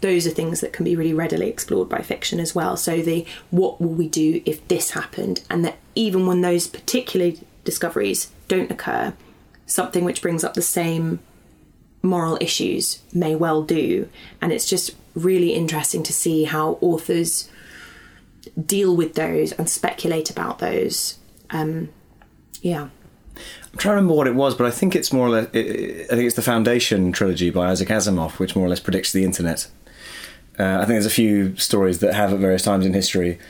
[0.00, 2.76] Those are things that can be really readily explored by fiction as well.
[2.76, 7.32] So the what will we do if this happened, and that even when those particular
[7.64, 9.14] discoveries don't occur,
[9.66, 11.20] something which brings up the same
[12.02, 14.08] moral issues may well do.
[14.40, 17.50] And it's just really interesting to see how authors
[18.62, 21.18] deal with those and speculate about those.
[21.50, 21.90] Um,
[22.60, 22.88] yeah.
[23.72, 25.48] I'm trying to remember what it was, but I think it's more or less.
[25.48, 29.24] I think it's the Foundation trilogy by Isaac Asimov, which more or less predicts the
[29.24, 29.68] internet.
[30.58, 33.40] Uh, I think there's a few stories that have at various times in history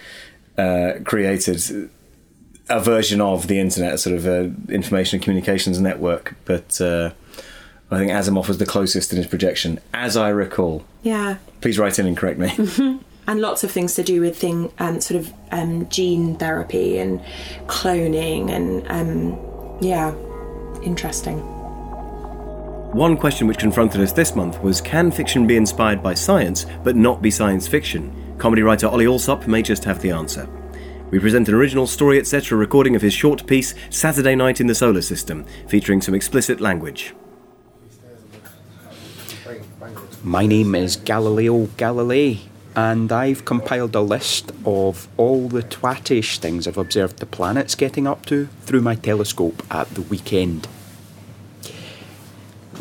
[0.57, 1.91] uh, created
[2.71, 6.35] a version of the internet, a sort of uh, information and communications network.
[6.47, 7.11] But uh,
[7.95, 10.85] I think Asimov was the closest in his projection, as I recall.
[11.03, 11.37] Yeah.
[11.61, 13.01] Please write in and correct me.
[13.27, 17.21] and lots of things to do with thing um, sort of um, gene therapy and
[17.67, 20.15] cloning and um, yeah
[20.83, 21.39] interesting
[22.93, 26.97] One question which confronted us this month was can fiction be inspired by science but
[26.97, 28.35] not be science fiction?
[28.39, 30.49] Comedy writer Ollie Alsop may just have the answer.
[31.11, 34.75] We present an original story, etc., recording of his short piece Saturday Night in the
[34.75, 37.15] Solar System, featuring some explicit language.
[40.27, 42.39] My name is Galileo Galilei,
[42.75, 48.07] and I've compiled a list of all the twatish things I've observed the planets getting
[48.07, 50.67] up to through my telescope at the weekend.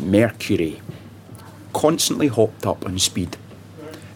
[0.00, 0.80] Mercury.
[1.74, 3.36] Constantly hopped up on speed.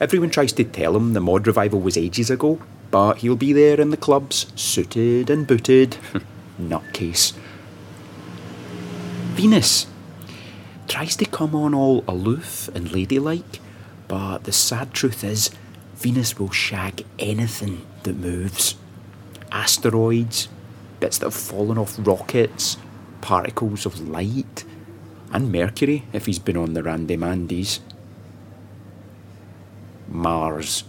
[0.00, 2.58] Everyone tries to tell him the mod revival was ages ago,
[2.90, 5.98] but he'll be there in the clubs, suited and booted.
[6.58, 7.34] Nutcase.
[9.34, 9.86] Venus
[10.88, 13.60] tries to come on all aloof and ladylike,
[14.08, 15.50] but the sad truth is,
[15.94, 18.76] Venus will shag anything that moves.
[19.52, 20.48] Asteroids,
[21.00, 22.76] bits that have fallen off rockets,
[23.20, 24.64] particles of light,
[25.32, 27.80] and Mercury if he's been on the Randy Mandies.
[30.08, 30.84] Mars.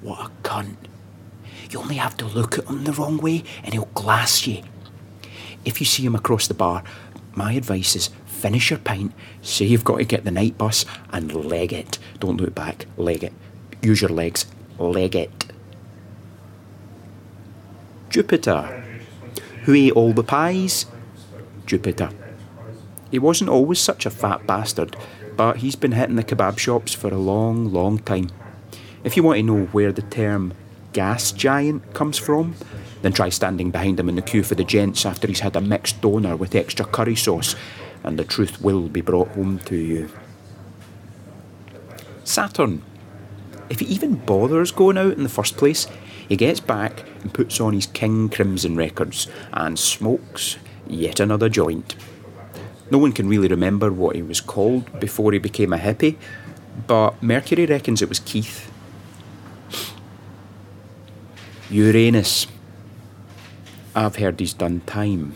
[0.00, 0.76] What a cunt.
[1.70, 4.62] You only have to look at him the wrong way and he'll glass you.
[5.64, 6.82] If you see him across the bar,
[7.34, 11.34] my advice is finish your pint, say you've got to get the night bus, and
[11.34, 11.98] leg it.
[12.20, 13.32] Don't look back, leg it.
[13.82, 14.46] Use your legs,
[14.78, 15.52] leg it.
[18.10, 18.84] Jupiter.
[19.64, 20.86] Who ate all the pies?
[21.66, 22.10] Jupiter.
[23.10, 24.96] He wasn't always such a fat bastard,
[25.36, 28.30] but he's been hitting the kebab shops for a long, long time.
[29.04, 30.54] If you want to know where the term
[30.92, 32.54] gas giant comes from,
[33.02, 35.60] then try standing behind him in the queue for the gents after he's had a
[35.60, 37.54] mixed doner with extra curry sauce
[38.08, 40.08] and the truth will be brought home to you.
[42.24, 42.82] Saturn.
[43.68, 45.86] If he even bothers going out in the first place,
[46.26, 51.96] he gets back and puts on his King Crimson records and smokes yet another joint.
[52.90, 56.16] No one can really remember what he was called before he became a hippie,
[56.86, 58.72] but Mercury reckons it was Keith.
[61.68, 62.46] Uranus.
[63.94, 65.34] I've heard he's done time.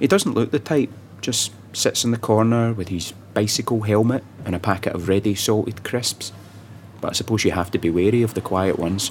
[0.00, 4.54] He doesn't look the type, just sits in the corner with his bicycle helmet and
[4.54, 6.32] a packet of ready salted crisps.
[7.00, 9.10] But I suppose you have to be wary of the quiet ones.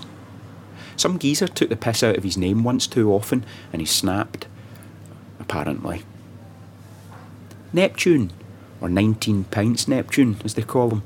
[0.96, 4.48] Some geezer took the piss out of his name once too often and he snapped.
[5.39, 6.04] Apparently.
[7.72, 8.32] Neptune,
[8.82, 11.04] or 19 pints Neptune as they call him.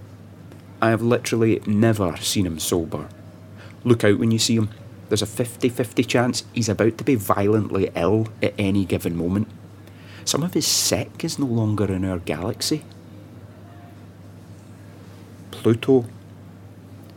[0.81, 3.09] I have literally never seen him sober.
[3.83, 4.69] Look out when you see him.
[5.09, 9.47] There's a 50 50 chance he's about to be violently ill at any given moment.
[10.25, 12.83] Some of his sick is no longer in our galaxy.
[15.51, 16.05] Pluto.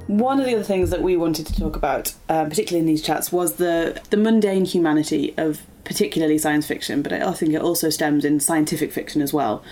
[0.07, 3.01] One of the other things that we wanted to talk about, um, particularly in these
[3.01, 7.89] chats, was the the mundane humanity of particularly science fiction, but I think it also
[7.89, 9.65] stems in scientific fiction as well.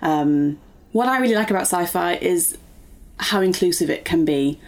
[0.00, 0.60] Um,
[0.92, 2.56] what I really like about sci-fi is
[3.18, 4.60] how inclusive it can be.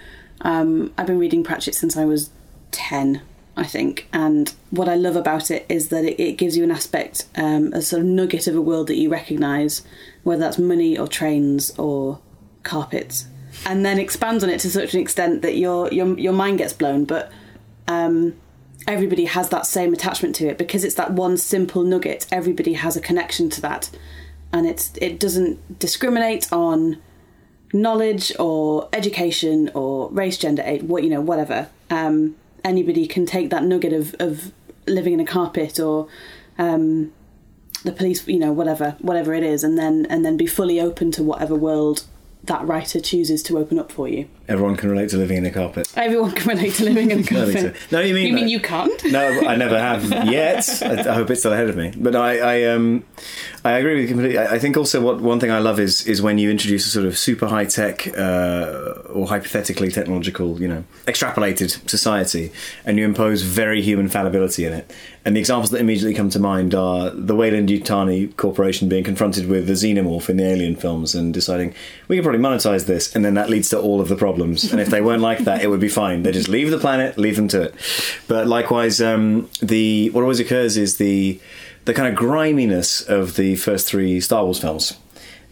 [0.43, 2.31] Um, I've been reading Pratchett since I was
[2.71, 3.23] ten,
[3.57, 6.71] I think, and what I love about it is that it, it gives you an
[6.71, 9.83] aspect, um, a sort of nugget of a world that you recognise,
[10.23, 12.21] whether that's money or trains or
[12.63, 13.27] carpets,
[13.67, 16.73] and then expands on it to such an extent that your your your mind gets
[16.73, 17.05] blown.
[17.05, 17.31] But
[17.89, 18.35] um,
[18.87, 22.27] everybody has that same attachment to it because it's that one simple nugget.
[22.33, 23.91] Everybody has a connection to that,
[24.53, 26.99] and it's it doesn't discriminate on
[27.73, 31.69] knowledge or education or race, gender, age, what you know, whatever.
[31.91, 34.53] Um, anybody can take that nugget of of
[34.87, 36.09] living in a carpet or
[36.59, 37.13] um,
[37.85, 41.11] the police, you know, whatever, whatever it is, and then and then be fully open
[41.13, 42.05] to whatever world
[42.45, 44.27] that writer chooses to open up for you.
[44.49, 45.93] Everyone can relate to living in a carpet.
[45.97, 47.61] Everyone can relate to living in a carpet.
[47.61, 47.73] so.
[47.93, 48.91] No, you mean You mean you can't?
[49.11, 50.83] No, I never have yet.
[50.83, 51.93] I, I hope it's still ahead of me.
[51.97, 53.05] But I, I, um,
[53.65, 54.39] I agree with you completely.
[54.39, 56.91] I, I think also what one thing I love is is when you introduce a
[56.91, 62.53] sort of super high tech uh, or hypothetically technological, you know, extrapolated society,
[62.85, 64.93] and you impose very human fallibility in it.
[65.25, 69.49] And the examples that immediately come to mind are the Weyland Yutani Corporation being confronted
[69.49, 71.75] with the xenomorph in the Alien films and deciding
[72.09, 74.73] we can probably monetize this, and then that leads to all of the problems.
[74.73, 76.23] And if they weren't like that, it would be fine.
[76.23, 77.75] They just leave the planet, leave them to it.
[78.29, 81.39] But likewise, um, the what always occurs is the
[81.85, 84.97] the kind of griminess of the first three Star Wars films.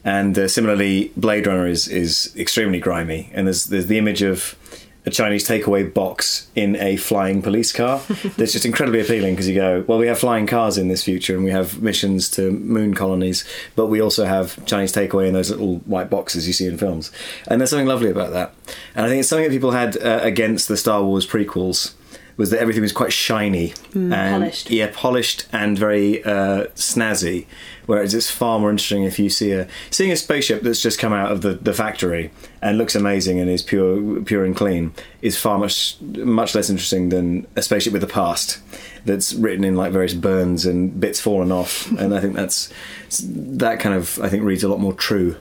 [0.05, 4.57] And uh, similarly, Blade Runner is is extremely grimy, and there's there's the image of
[5.07, 8.01] a Chinese takeaway box in a flying police car.
[8.37, 11.35] That's just incredibly appealing because you go, well, we have flying cars in this future,
[11.35, 13.45] and we have missions to moon colonies,
[13.77, 17.11] but we also have Chinese takeaway in those little white boxes you see in films,
[17.47, 18.55] and there's something lovely about that.
[18.95, 21.95] And I think it's something that people had uh, against the Star Wars prequels
[22.39, 24.71] was that everything was quite shiny and polished.
[24.71, 27.47] yeah, polished and very uh, snazzy.
[27.87, 31.13] Whereas it's far more interesting if you see a seeing a spaceship that's just come
[31.13, 32.31] out of the, the factory
[32.63, 37.09] and looks amazing and is pure pure and clean is far much much less interesting
[37.09, 38.61] than a spaceship with a past
[39.05, 41.91] that's written in like various burns and bits fallen off.
[41.99, 42.73] and I think that's
[43.21, 45.37] that kind of I think reads a lot more true.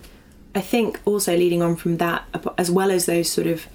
[0.55, 2.25] I think also leading on from that,
[2.57, 3.67] as well as those sort of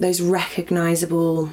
[0.00, 1.52] those recognizable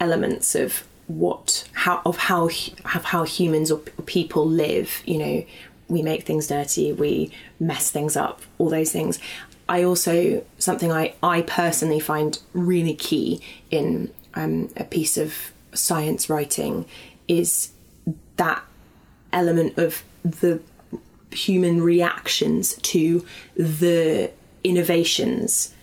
[0.00, 5.02] elements of what how of how of how humans or people live.
[5.06, 5.46] You know,
[5.88, 9.18] we make things dirty, we mess things up, all those things.
[9.68, 16.30] I also something I I personally find really key in um, a piece of science
[16.30, 16.86] writing
[17.26, 17.70] is
[18.36, 18.62] that
[19.32, 20.60] element of the
[21.30, 23.24] human reactions to
[23.54, 24.30] the
[24.64, 25.74] innovations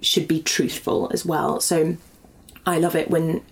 [0.00, 1.60] should be truthful as well.
[1.60, 1.96] So
[2.66, 3.42] I love it when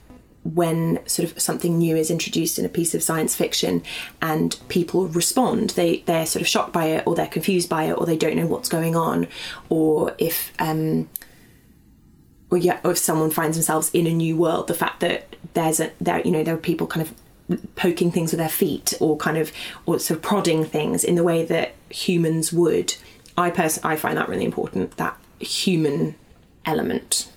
[0.44, 3.80] when sort of something new is introduced in a piece of science fiction
[4.20, 7.92] and people respond they they're sort of shocked by it or they're confused by it
[7.92, 9.28] or they don't know what's going on
[9.68, 11.08] or if um
[12.50, 15.78] or yeah or if someone finds themselves in a new world the fact that there's
[15.78, 17.14] a there you know there are people kind of
[17.76, 19.52] poking things with their feet or kind of
[19.86, 22.94] or sort of prodding things in the way that humans would.
[23.36, 24.96] I pers- I find that really important.
[24.96, 26.14] That human
[26.64, 27.31] element.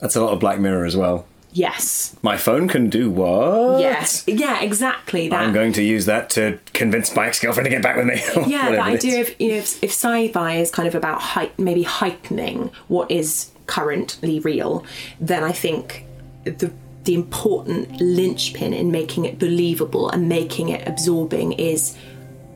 [0.00, 1.26] That's a lot of Black Mirror as well.
[1.52, 2.16] Yes.
[2.22, 3.80] My phone can do what?
[3.80, 4.24] Yes.
[4.26, 4.60] Yeah.
[4.60, 5.28] Exactly.
[5.28, 5.40] That.
[5.40, 8.14] I'm going to use that to convince my ex-girlfriend to get back with me.
[8.50, 9.04] yeah, the whatever it is.
[9.04, 13.10] idea of you know if, if sci-fi is kind of about height, maybe heightening what
[13.10, 14.84] is currently real,
[15.20, 16.04] then I think
[16.44, 16.72] the
[17.04, 21.96] the important linchpin in making it believable and making it absorbing is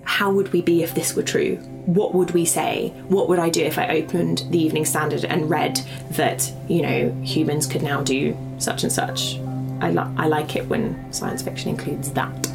[0.05, 1.59] how would we be if this were true?
[1.87, 2.89] What would we say?
[3.09, 5.81] What would I do if I opened the Evening Standard and read
[6.13, 9.37] that you know humans could now do such and such?
[9.81, 12.49] I, li- I like it when science fiction includes that.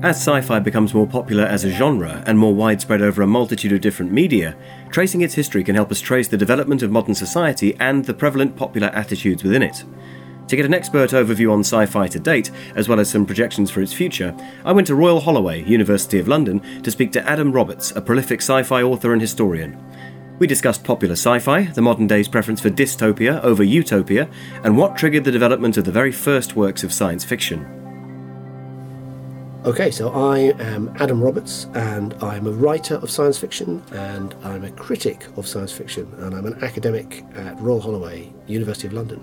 [0.00, 3.72] As sci fi becomes more popular as a genre and more widespread over a multitude
[3.72, 4.56] of different media,
[4.90, 8.56] tracing its history can help us trace the development of modern society and the prevalent
[8.56, 9.84] popular attitudes within it.
[10.48, 13.70] To get an expert overview on sci fi to date, as well as some projections
[13.70, 14.34] for its future,
[14.64, 18.40] I went to Royal Holloway, University of London, to speak to Adam Roberts, a prolific
[18.40, 19.78] sci fi author and historian.
[20.38, 24.30] We discussed popular sci fi, the modern day's preference for dystopia over utopia,
[24.64, 27.66] and what triggered the development of the very first works of science fiction.
[29.66, 34.64] Okay, so I am Adam Roberts, and I'm a writer of science fiction, and I'm
[34.64, 39.20] a critic of science fiction, and I'm an academic at Royal Holloway, University of London,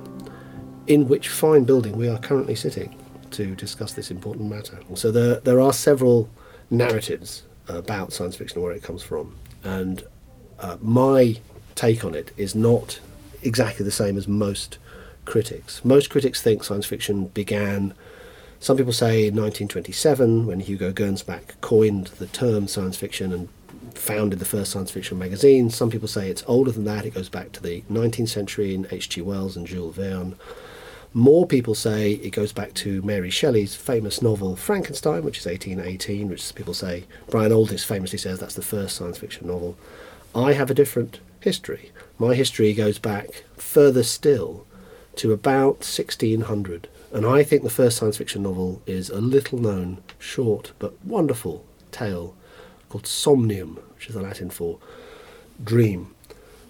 [0.87, 2.95] in which fine building we are currently sitting
[3.31, 4.79] to discuss this important matter.
[4.93, 6.29] So there, there are several
[6.69, 10.03] narratives about science fiction and where it comes from, and
[10.59, 11.39] uh, my
[11.73, 12.99] take on it is not
[13.41, 14.77] exactly the same as most
[15.25, 15.83] critics.
[15.83, 17.93] Most critics think science fiction began
[18.59, 23.49] some people say in 1927, when Hugo Gernsback coined the term science fiction and
[23.93, 25.69] founded the first science fiction magazine.
[25.69, 28.87] Some people say it's older than that, it goes back to the 19th century in
[28.89, 29.21] H.G.
[29.21, 30.35] Wells and Jules Verne.
[31.17, 36.27] More people say it goes back to Mary Shelley's famous novel Frankenstein, which is 1818,
[36.27, 39.77] which people say Brian Aldiss famously says that's the first science fiction novel.
[40.35, 41.91] I have a different history.
[42.19, 44.67] My history goes back further still
[45.15, 50.03] to about 1600 and I think the first science fiction novel is a little known,
[50.19, 51.63] short, but wonderful
[51.93, 52.35] tale
[52.89, 54.79] called Somnium, which is the Latin for
[55.63, 56.13] dream.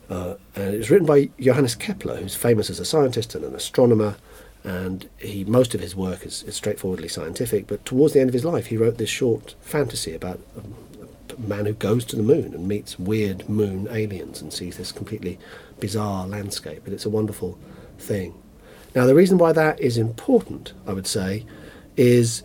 [0.08, 3.56] Uh, and it was written by Johannes Kepler, who's famous as a scientist and an
[3.56, 4.18] astronomer.
[4.66, 7.68] And he, most of his work is, is straightforwardly scientific.
[7.68, 11.40] But towards the end of his life, he wrote this short fantasy about a, a
[11.40, 15.38] man who goes to the moon and meets weird moon aliens and sees this completely
[15.80, 16.84] bizarre landscape.
[16.86, 17.60] And it's a wonderful
[18.00, 18.34] thing.
[18.96, 21.46] Now, the reason why that is important, I would say,
[21.96, 22.42] is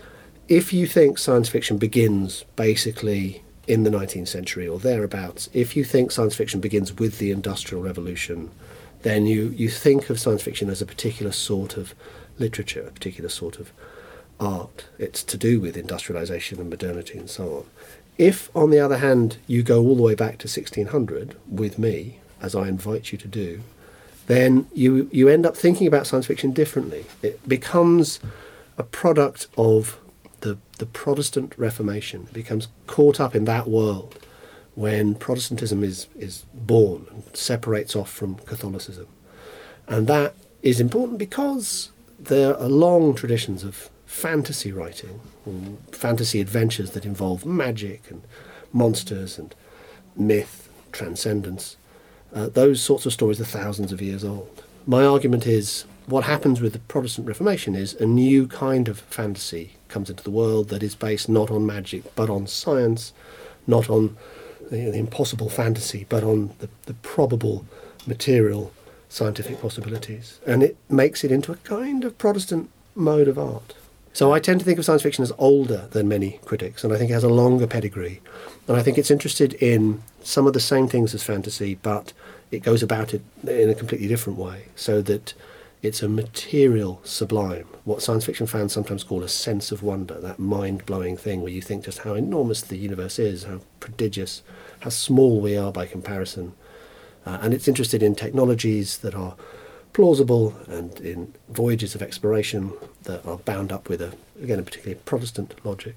[0.49, 5.85] if you think science fiction begins basically in the 19th century or thereabouts, if you
[5.85, 8.51] think science fiction begins with the Industrial Revolution,
[9.03, 11.94] then you, you think of science fiction as a particular sort of
[12.38, 13.72] literature, a particular sort of
[14.38, 14.86] art.
[14.98, 17.64] It's to do with industrialization and modernity and so on.
[18.18, 22.18] If, on the other hand, you go all the way back to 1600 with me,
[22.42, 23.62] as I invite you to do,
[24.26, 27.07] then you, you end up thinking about science fiction differently.
[27.22, 28.20] It becomes
[28.76, 29.98] a product of
[30.40, 32.26] the, the Protestant Reformation.
[32.30, 34.18] It becomes caught up in that world
[34.81, 39.07] when Protestantism is, is born and separates off from Catholicism.
[39.87, 45.20] And that is important because there are long traditions of fantasy writing,
[45.93, 48.22] fantasy adventures that involve magic and
[48.72, 49.55] monsters and
[50.16, 51.76] myth, transcendence.
[52.33, 54.62] Uh, those sorts of stories are thousands of years old.
[54.87, 59.72] My argument is what happens with the Protestant Reformation is a new kind of fantasy
[59.89, 63.12] comes into the world that is based not on magic but on science,
[63.66, 64.16] not on
[64.71, 67.66] the, the impossible fantasy but on the, the probable
[68.07, 68.73] material
[69.09, 70.39] scientific possibilities.
[70.47, 73.75] And it makes it into a kind of Protestant mode of art.
[74.12, 76.97] So I tend to think of science fiction as older than many critics, and I
[76.97, 78.21] think it has a longer pedigree.
[78.66, 82.12] And I think it's interested in some of the same things as fantasy, but
[82.51, 85.35] it goes about it in a completely different way, so that
[85.83, 90.39] it's a material sublime, what science fiction fans sometimes call a sense of wonder, that
[90.39, 94.43] mind blowing thing where you think just how enormous the universe is, how prodigious,
[94.81, 96.53] how small we are by comparison.
[97.24, 99.37] Uh, and it's interested in technologies that are
[99.93, 102.72] plausible and in voyages of exploration
[103.05, 105.97] that are bound up with a again a particularly Protestant logic.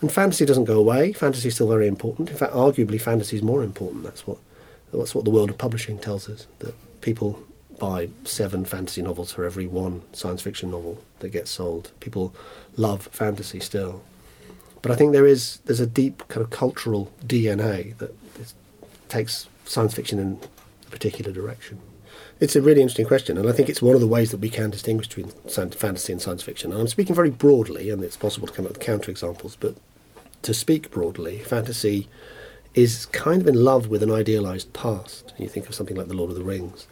[0.00, 1.12] And fantasy doesn't go away.
[1.12, 2.28] Fantasy is still very important.
[2.28, 4.02] In fact, arguably, fantasy is more important.
[4.02, 4.38] That's what
[4.92, 6.46] that's what the world of publishing tells us.
[6.58, 7.42] That people
[7.78, 11.90] buy seven fantasy novels for every one science fiction novel that gets sold.
[12.00, 12.34] People
[12.76, 14.02] love fantasy still.
[14.82, 18.14] But I think there is there's a deep kind of cultural DNA that
[19.08, 20.38] takes science fiction in
[20.86, 21.80] a particular direction.
[22.40, 24.50] It's a really interesting question, and I think it's one of the ways that we
[24.50, 25.30] can distinguish between
[25.70, 26.72] fantasy and science fiction.
[26.72, 29.76] And I'm speaking very broadly, and it's possible to come up with counterexamples, but
[30.42, 32.08] to speak broadly, fantasy
[32.74, 35.32] is kind of in love with an idealized past.
[35.38, 36.86] You think of something like The Lord of the Rings,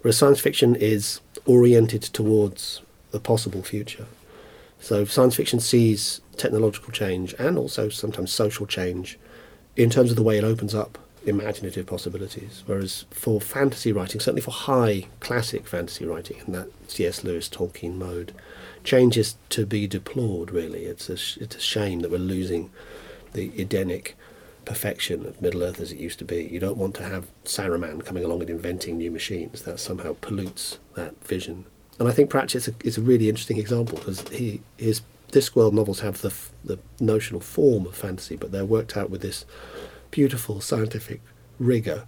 [0.00, 4.06] whereas science fiction is oriented towards the possible future.
[4.80, 9.18] So science fiction sees technological change and also sometimes social change
[9.76, 12.62] in terms of the way it opens up imaginative possibilities.
[12.66, 17.24] Whereas for fantasy writing, certainly for high classic fantasy writing in that C.S.
[17.24, 18.32] Lewis Tolkien mode,
[18.84, 20.50] change is to be deplored.
[20.50, 22.70] Really, it's a sh- it's a shame that we're losing
[23.32, 24.16] the Edenic
[24.66, 26.44] perfection of Middle Earth as it used to be.
[26.44, 29.62] You don't want to have Saruman coming along and inventing new machines.
[29.62, 31.64] That somehow pollutes that vision.
[31.98, 35.00] And I think Pratchett's a, is a really interesting example because he his
[35.32, 39.46] Discworld novels have the the notional form of fantasy, but they're worked out with this
[40.10, 41.20] beautiful scientific
[41.58, 42.04] rigor.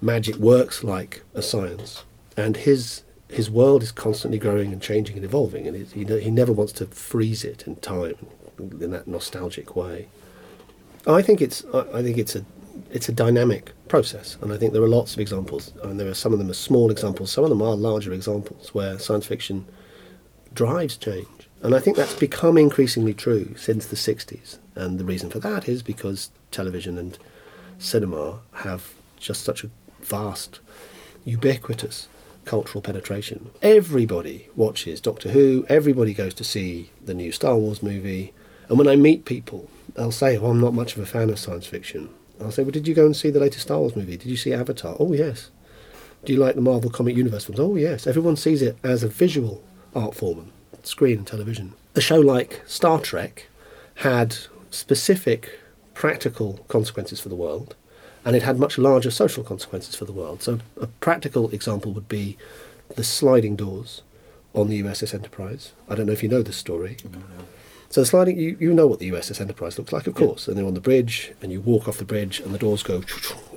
[0.00, 2.04] Magic works like a science,
[2.36, 6.52] and his his world is constantly growing and changing and evolving, and he he never
[6.52, 8.26] wants to freeze it in time
[8.58, 10.08] in that nostalgic way.
[11.06, 12.44] I think it's I I think it's a
[12.90, 16.14] it's a dynamic process, and I think there are lots of examples, and there are
[16.14, 19.66] some of them are small examples, some of them are larger examples where science fiction
[20.54, 25.30] drives change, and I think that's become increasingly true since the '60s, and the reason
[25.30, 27.18] for that is because television and
[27.78, 29.70] cinema have just such a
[30.02, 30.60] vast,
[31.24, 32.08] ubiquitous
[32.44, 33.50] cultural penetration.
[33.62, 38.32] Everybody watches Doctor Who, everybody goes to see the new Star Wars movie,
[38.68, 41.38] and when I meet people, they'll say, Oh, I'm not much of a fan of
[41.38, 42.10] science fiction.
[42.40, 44.16] I'll say, Well, did you go and see the latest Star Wars movie?
[44.16, 44.96] Did you see Avatar?
[44.98, 45.50] Oh, yes.
[46.24, 47.60] Do you like the Marvel Comic Universe films?
[47.60, 48.06] Oh, yes.
[48.06, 49.62] Everyone sees it as a visual
[49.94, 51.74] art form, screen and television.
[51.94, 53.48] A show like Star Trek
[53.96, 54.36] had
[54.70, 55.58] specific
[55.94, 57.74] practical consequences for the world,
[58.24, 60.42] and it had much larger social consequences for the world.
[60.42, 62.38] So, a practical example would be
[62.96, 64.02] the sliding doors
[64.54, 65.72] on the USS Enterprise.
[65.88, 66.96] I don't know if you know this story.
[67.92, 70.48] So the sliding, you, you know what the USS Enterprise looks like, of course.
[70.48, 73.02] And they're on the bridge, and you walk off the bridge, and the doors go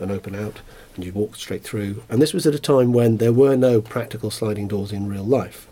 [0.02, 0.60] and open out,
[0.94, 2.04] and you walk straight through.
[2.10, 5.24] And this was at a time when there were no practical sliding doors in real
[5.24, 5.70] life.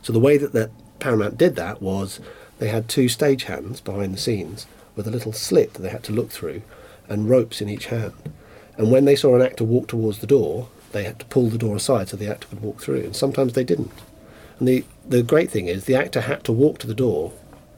[0.00, 2.20] So the way that the Paramount did that was
[2.60, 6.12] they had two stagehands behind the scenes with a little slit that they had to
[6.12, 6.62] look through,
[7.08, 8.14] and ropes in each hand.
[8.78, 11.58] And when they saw an actor walk towards the door, they had to pull the
[11.58, 13.00] door aside so the actor could walk through.
[13.00, 13.90] And sometimes they didn't.
[14.60, 17.32] And the, the great thing is, the actor had to walk to the door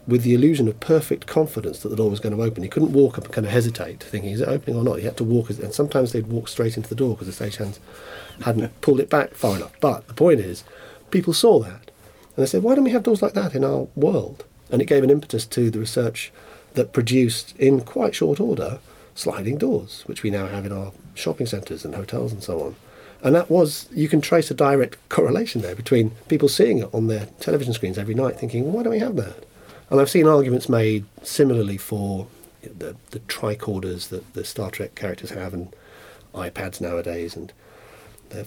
[0.06, 2.62] with the illusion of perfect confidence that the door was going to open.
[2.62, 4.98] He couldn't walk up and kind of hesitate, thinking, is it opening or not?
[4.98, 7.78] He had to walk, and sometimes they'd walk straight into the door because the stagehands
[8.42, 9.72] hadn't pulled it back far enough.
[9.80, 10.64] But the point is,
[11.10, 11.90] people saw that.
[12.36, 14.44] And they said, why don't we have doors like that in our world?
[14.70, 16.32] And it gave an impetus to the research
[16.74, 18.78] that produced, in quite short order,
[19.14, 22.76] sliding doors, which we now have in our shopping centres and hotels and so on.
[23.22, 27.06] And that was, you can trace a direct correlation there between people seeing it on
[27.06, 29.44] their television screens every night thinking, well, why don't we have that?
[29.90, 32.26] And I've seen arguments made similarly for
[32.62, 35.74] the, the tricorders that the Star Trek characters have and
[36.34, 37.52] iPads nowadays and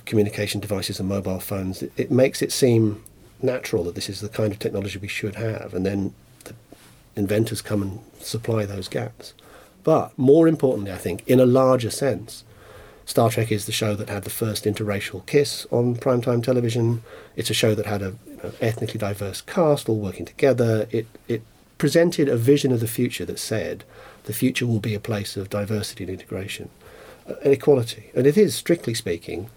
[0.05, 1.81] communication devices and mobile phones.
[1.81, 3.03] It, it makes it seem
[3.41, 5.73] natural that this is the kind of technology we should have.
[5.73, 6.13] And then
[6.43, 6.53] the
[7.15, 9.33] inventors come and supply those gaps.
[9.83, 12.43] But more importantly, I think, in a larger sense,
[13.09, 17.01] Star Trek is the show that had the first interracial kiss on primetime television.
[17.35, 20.87] It's a show that had a you know, ethnically diverse cast all working together.
[20.91, 21.41] It it
[21.79, 23.83] presented a vision of the future that said
[24.25, 26.69] the future will be a place of diversity and integration,
[27.27, 28.11] uh, and equality.
[28.13, 29.49] And it is, strictly speaking,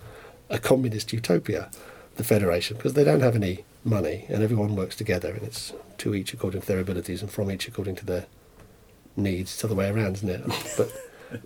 [0.48, 1.70] a communist utopia,
[2.16, 6.14] the Federation, because they don't have any money and everyone works together and it's to
[6.14, 8.24] each according to their abilities and from each according to their
[9.14, 9.52] needs.
[9.52, 10.42] It's the other way around, isn't it?
[10.78, 10.90] But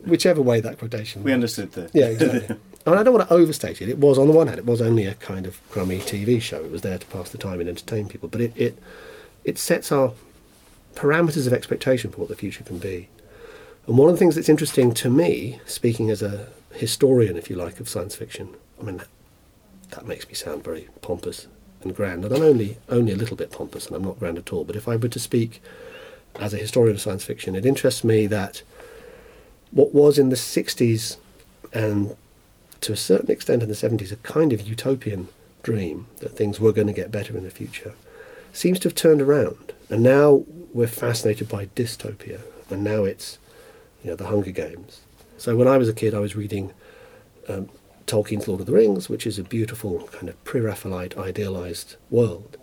[0.04, 1.34] whichever way that quotation We was.
[1.34, 1.90] understood that.
[1.94, 2.56] Yeah, exactly.
[2.86, 3.88] and I don't want to overstate it.
[3.88, 6.64] It was, on the one hand, it was only a kind of crummy TV show.
[6.64, 8.28] It was there to pass the time and entertain people.
[8.28, 8.78] But it, it,
[9.44, 10.12] it sets our
[10.94, 13.08] parameters of expectation for what the future can be.
[13.86, 17.56] And one of the things that's interesting to me, speaking as a historian, if you
[17.56, 19.08] like, of science fiction, I mean, that,
[19.90, 21.46] that makes me sound very pompous
[21.82, 22.24] and grand.
[22.24, 24.64] And I'm only, only a little bit pompous, and I'm not grand at all.
[24.64, 25.62] But if I were to speak
[26.36, 28.62] as a historian of science fiction, it interests me that
[29.76, 31.18] what was in the 60s
[31.70, 32.16] and
[32.80, 35.28] to a certain extent in the 70s a kind of utopian
[35.62, 37.92] dream that things were going to get better in the future
[38.54, 39.74] seems to have turned around.
[39.90, 43.38] And now we're fascinated by dystopia and now it's
[44.02, 45.02] you know the hunger games.
[45.36, 46.72] So when i was a kid i was reading
[47.46, 47.68] um,
[48.06, 52.56] tolkien's lord of the rings which is a beautiful kind of pre-raphaelite idealized world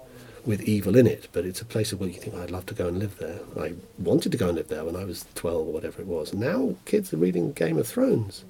[0.46, 2.74] with evil in it, but it's a place of where you think I'd love to
[2.74, 3.40] go and live there.
[3.58, 6.34] I wanted to go and live there when I was 12 or whatever it was.
[6.34, 8.44] Now kids are reading Game of Thrones.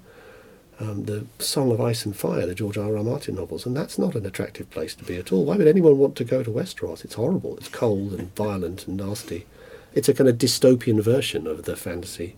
[0.80, 2.96] um, the Song of Ice and Fire, the George R.
[2.96, 3.04] R.
[3.04, 5.44] Martin novels, and that's not an attractive place to be at all.
[5.44, 7.04] Why would anyone want to go to Westeros?
[7.04, 7.56] It's horrible.
[7.58, 9.46] It's cold and violent and nasty.
[9.94, 12.34] It's a kind of dystopian version of the fantasy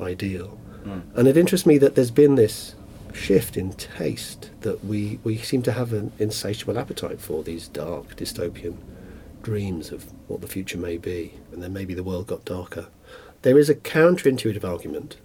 [0.00, 0.58] ideal.
[1.14, 2.74] And it interests me that there's been this
[3.14, 8.16] shift in taste that we, we seem to have an insatiable appetite for these dark
[8.16, 8.76] dystopian
[9.42, 12.86] dreams of what the future may be, and then maybe the world got darker.
[13.42, 15.16] There is a counterintuitive argument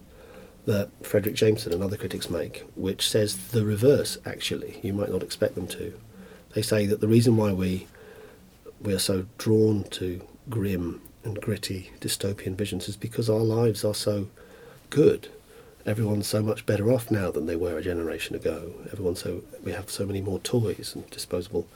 [0.66, 4.80] that Fredric Jameson and other critics make, which says the reverse, actually.
[4.84, 6.00] You might not expect them to.
[6.54, 7.88] They say that the reason why we,
[8.82, 13.96] we are so drawn to grim and gritty dystopian visions is because our lives are
[13.96, 14.28] so
[14.90, 15.30] good.
[15.86, 18.74] Everyone's so much better off now than they were a generation ago.
[18.92, 21.68] Everyone's so we have so many more toys and disposable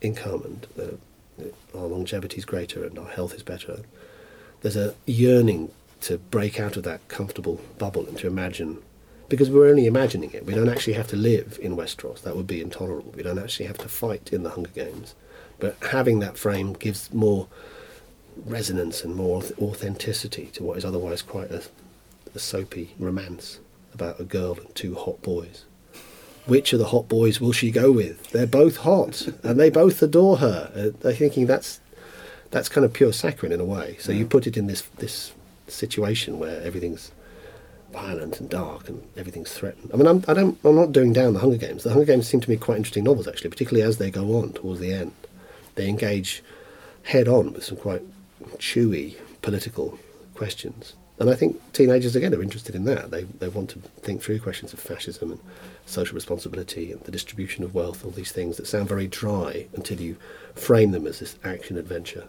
[0.00, 3.80] income, and uh, our longevity is greater and our health is better.
[4.60, 5.70] There's a yearning
[6.02, 8.78] to break out of that comfortable bubble and to imagine,
[9.28, 10.46] because we're only imagining it.
[10.46, 12.22] We don't actually have to live in Westeros.
[12.22, 13.12] That would be intolerable.
[13.16, 15.14] We don't actually have to fight in the Hunger Games.
[15.58, 17.48] But having that frame gives more
[18.46, 21.62] resonance and more authenticity to what is otherwise quite a,
[22.34, 23.60] a soapy romance
[23.94, 25.64] about a girl and two hot boys.
[26.46, 28.30] Which of the hot boys will she go with?
[28.30, 30.70] They're both hot, and they both adore her.
[30.74, 31.80] Uh, they're thinking that's
[32.50, 33.96] that's kind of pure saccharine in a way.
[34.00, 35.32] So you put it in this this
[35.66, 37.12] situation where everything's
[37.92, 39.90] violent and dark and everything's threatened.
[39.92, 41.84] I mean, I'm, I don't, I'm not doing down the Hunger Games.
[41.84, 44.52] The Hunger Games seem to me quite interesting novels, actually, particularly as they go on
[44.52, 45.12] towards the end.
[45.74, 46.42] They engage
[47.04, 48.02] head on with some quite
[48.58, 49.98] chewy political
[50.34, 50.94] questions.
[51.20, 53.10] And I think teenagers, again, are interested in that.
[53.10, 55.40] They, they want to think through questions of fascism and
[55.84, 60.00] social responsibility and the distribution of wealth, all these things that sound very dry until
[60.00, 60.16] you
[60.54, 62.28] frame them as this action adventure.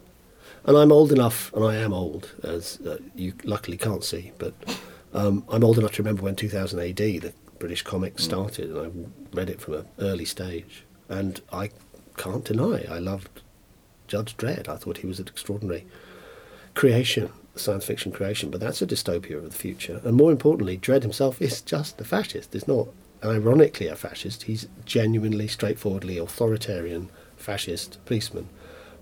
[0.65, 4.53] And I'm old enough, and I am old, as uh, you luckily can't see, but
[5.13, 9.35] um, I'm old enough to remember when 2000 AD, the British comic started, and I
[9.35, 10.83] read it from an early stage.
[11.07, 11.69] And I
[12.17, 13.41] can't deny I loved
[14.07, 14.67] Judge Dredd.
[14.67, 15.85] I thought he was an extraordinary
[16.75, 20.01] creation, science fiction creation, but that's a dystopia of the future.
[20.03, 22.53] And more importantly, Dredd himself is just a fascist.
[22.53, 22.87] He's not
[23.23, 28.47] ironically a fascist, he's genuinely, straightforwardly authoritarian fascist policeman.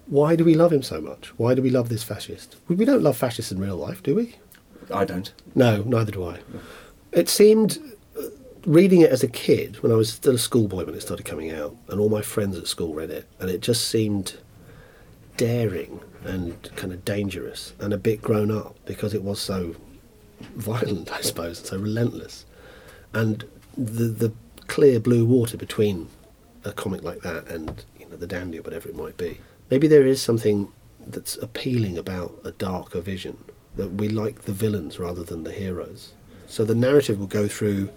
[0.08, 1.28] Why do we love him so much?
[1.38, 2.56] Why do we love this fascist?
[2.68, 4.36] We don't love fascists in real life, do we?
[4.92, 5.32] I don't.
[5.54, 6.40] No, neither do I.
[7.12, 7.80] It seemed,
[8.18, 8.24] uh,
[8.66, 11.52] reading it as a kid, when I was still a schoolboy when it started coming
[11.52, 14.38] out, and all my friends at school read it, and it just seemed
[15.38, 19.76] daring and kind of dangerous and a bit grown up because it was so
[20.56, 22.46] violent, I suppose, and so relentless.
[23.14, 23.46] And
[23.78, 24.34] the the
[24.68, 26.10] clear blue water between
[26.66, 29.40] a comic like that and you know the dandy or whatever it might be.
[29.70, 30.72] Maybe there is something
[31.06, 33.38] that's appealing about a darker vision
[33.76, 36.14] that we like the villains rather than the heroes.
[36.48, 37.90] So the narrative will go through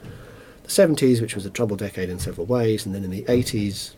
[0.62, 3.94] the 70s, which was a troubled decade in several ways, and then in the 80s,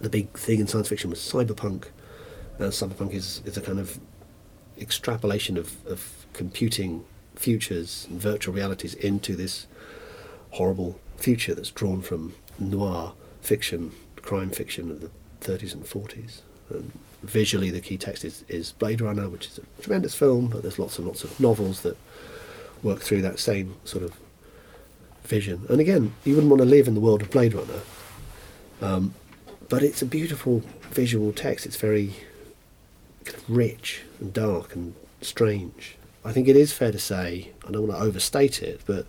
[0.00, 1.84] the big thing in science fiction was cyberpunk.
[2.58, 3.98] And cyberpunk is, is a kind of
[4.78, 7.04] extrapolation of, of computing
[7.36, 9.66] futures and virtual realities into this
[10.50, 16.40] horrible future that's drawn from noir fiction, crime fiction of the 30s and 40s.
[16.70, 16.92] And
[17.22, 20.78] visually, the key text is, is Blade Runner, which is a tremendous film, but there's
[20.78, 21.96] lots and lots of novels that
[22.82, 24.18] work through that same sort of
[25.24, 25.64] vision.
[25.68, 27.80] And again, you wouldn't want to live in the world of Blade Runner,
[28.80, 29.14] um,
[29.68, 31.66] but it's a beautiful visual text.
[31.66, 32.14] It's very
[33.28, 35.96] kind of rich and dark and strange.
[36.24, 39.06] I think it is fair to say, I don't want to overstate it, but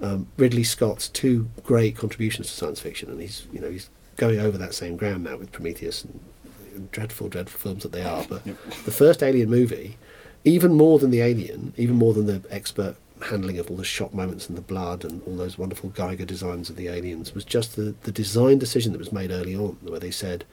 [0.00, 4.40] um, Ridley Scott's two great contributions to science fiction, and he's you know he's going
[4.40, 8.24] over that same ground now with Prometheus and dreadful, dreadful films that they are.
[8.28, 8.44] But
[8.84, 9.96] the first Alien movie,
[10.44, 14.14] even more than the Alien, even more than the expert handling of all the shock
[14.14, 17.76] moments and the blood and all those wonderful Giger designs of the aliens, was just
[17.76, 20.44] the, the design decision that was made early on, where they said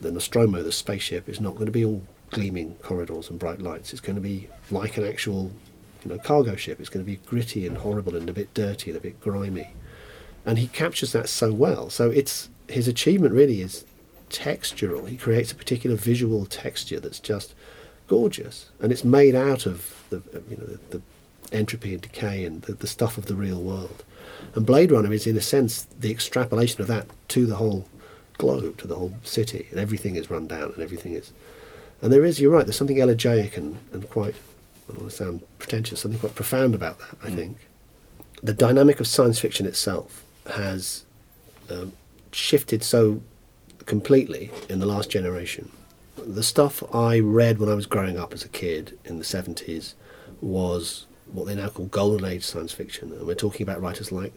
[0.00, 3.92] the Nostromo, the spaceship, is not going to be all gleaming corridors and bright lights.
[3.92, 5.52] It's going to be like an actual
[6.04, 6.80] you know, cargo ship.
[6.80, 9.70] It's going to be gritty and horrible and a bit dirty and a bit grimy.
[10.44, 11.90] And he captures that so well.
[11.90, 13.84] So it's his achievement really is
[14.30, 15.08] textural.
[15.08, 17.54] He creates a particular visual texture that's just
[18.08, 21.02] gorgeous, and it's made out of the you know the, the
[21.52, 24.04] entropy and decay and the, the stuff of the real world.
[24.54, 27.88] And Blade Runner is, in a sense, the extrapolation of that to the whole
[28.38, 31.32] globe, to the whole city, and everything is run down and everything is.
[32.02, 34.34] And there is, you're right, there's something elegiac and, and quite,
[34.88, 37.56] I don't want to sound pretentious, something quite profound about that, I think.
[38.42, 40.22] The dynamic of science fiction itself
[40.54, 41.04] has
[41.70, 41.92] um,
[42.32, 43.22] shifted so
[43.86, 45.70] completely in the last generation.
[46.16, 49.94] The stuff I read when I was growing up as a kid in the 70s
[50.40, 53.12] was what they now call golden age science fiction.
[53.12, 54.34] And we're talking about writers like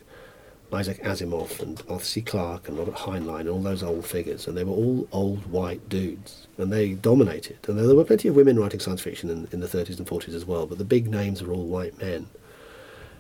[0.74, 2.22] Isaac Asimov and Arthur C.
[2.22, 5.88] Clarke and Robert Heinlein and all those old figures, and they were all old white
[5.88, 7.57] dudes, and they dominated.
[7.68, 10.34] And there were plenty of women writing science fiction in, in the 30s and 40s
[10.34, 12.28] as well, but the big names are all white men.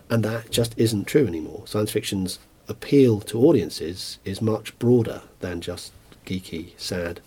[0.09, 1.63] And that just isn't true anymore.
[1.65, 5.93] Science fiction's appeal to audiences is much broader than just
[6.25, 7.21] geeky, sad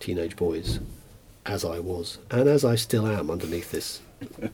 [0.00, 0.80] teenage boys,
[1.44, 4.00] as I was, and as I still am underneath this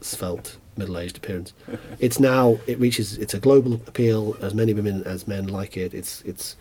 [0.01, 1.53] svelte middle-aged appearance.
[1.99, 4.37] It's now it reaches it's a global appeal.
[4.41, 5.95] As many women as men like it.
[5.95, 6.57] It's it's.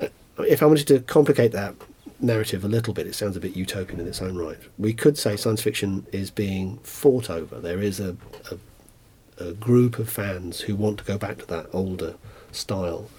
[0.00, 0.08] Uh,
[0.38, 1.74] if I wanted to complicate that
[2.20, 4.58] narrative a little bit, it sounds a bit utopian in its own right.
[4.78, 7.60] We could say science fiction is being fought over.
[7.60, 8.16] There is a,
[8.50, 12.14] a, a group of fans who want to go back to that older
[12.52, 13.10] style,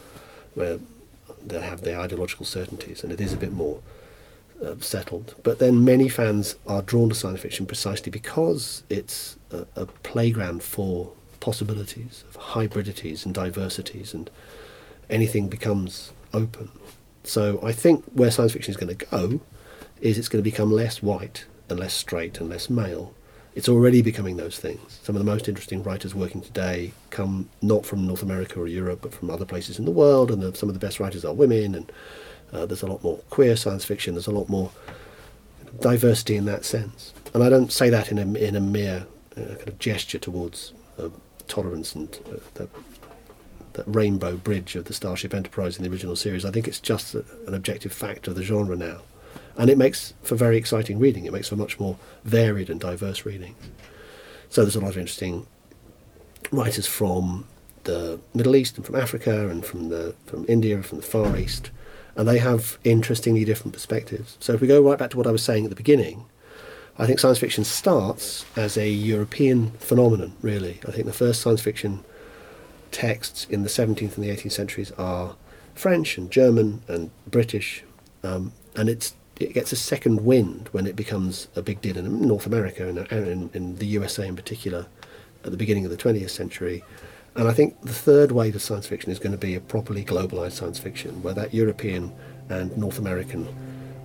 [0.56, 0.80] where
[1.46, 3.82] they have their ideological certainties, and it is a bit more
[4.64, 5.36] uh, settled.
[5.44, 10.64] But then many fans are drawn to science fiction precisely because it's a, a playground
[10.64, 14.30] for possibilities of hybridities and diversities, and
[15.10, 16.70] anything becomes open.
[17.24, 19.42] So I think where science fiction is going to go
[20.02, 23.14] is it's going to become less white and less straight and less male.
[23.56, 25.00] It's already becoming those things.
[25.04, 29.00] Some of the most interesting writers working today come not from North America or Europe,
[29.02, 31.34] but from other places in the world, and the, some of the best writers are
[31.34, 31.92] women and
[32.54, 34.14] uh, there's a lot more queer science fiction.
[34.14, 34.72] There's a lot more
[35.80, 37.14] diversity in that sense.
[37.34, 40.74] And I don't say that in a, in a mere uh, kind of gesture towards
[40.98, 41.10] uh,
[41.48, 42.70] tolerance and uh, that,
[43.74, 46.46] that rainbow bridge of the Starship Enterprise in the original series.
[46.46, 49.02] I think it's just a, an objective fact of the genre now.
[49.58, 51.26] And it makes for very exciting reading.
[51.26, 53.56] It makes for much more varied and diverse reading.
[54.50, 55.48] So there's a lot of interesting
[56.52, 57.48] writers from
[57.84, 61.38] the Middle East and from Africa and from the from India and from the Far
[61.38, 61.72] East
[62.16, 64.38] and they have interestingly different perspectives.
[64.40, 66.26] So if we go right back to what I was saying at the beginning,
[66.98, 70.80] I think science fiction starts as a European phenomenon, really.
[70.88, 72.04] I think the first science fiction
[72.92, 75.36] texts in the 17th and the 18th centuries are
[75.74, 77.84] French and German and British,
[78.24, 82.22] um, and it's it gets a second wind when it becomes a big deal in
[82.22, 84.86] North America and in, in the USA in particular
[85.44, 86.84] at the beginning of the 20th century.
[87.36, 90.06] And I think the third wave of science fiction is going to be a properly
[90.06, 92.14] globalized science fiction, where that European
[92.50, 93.48] and North American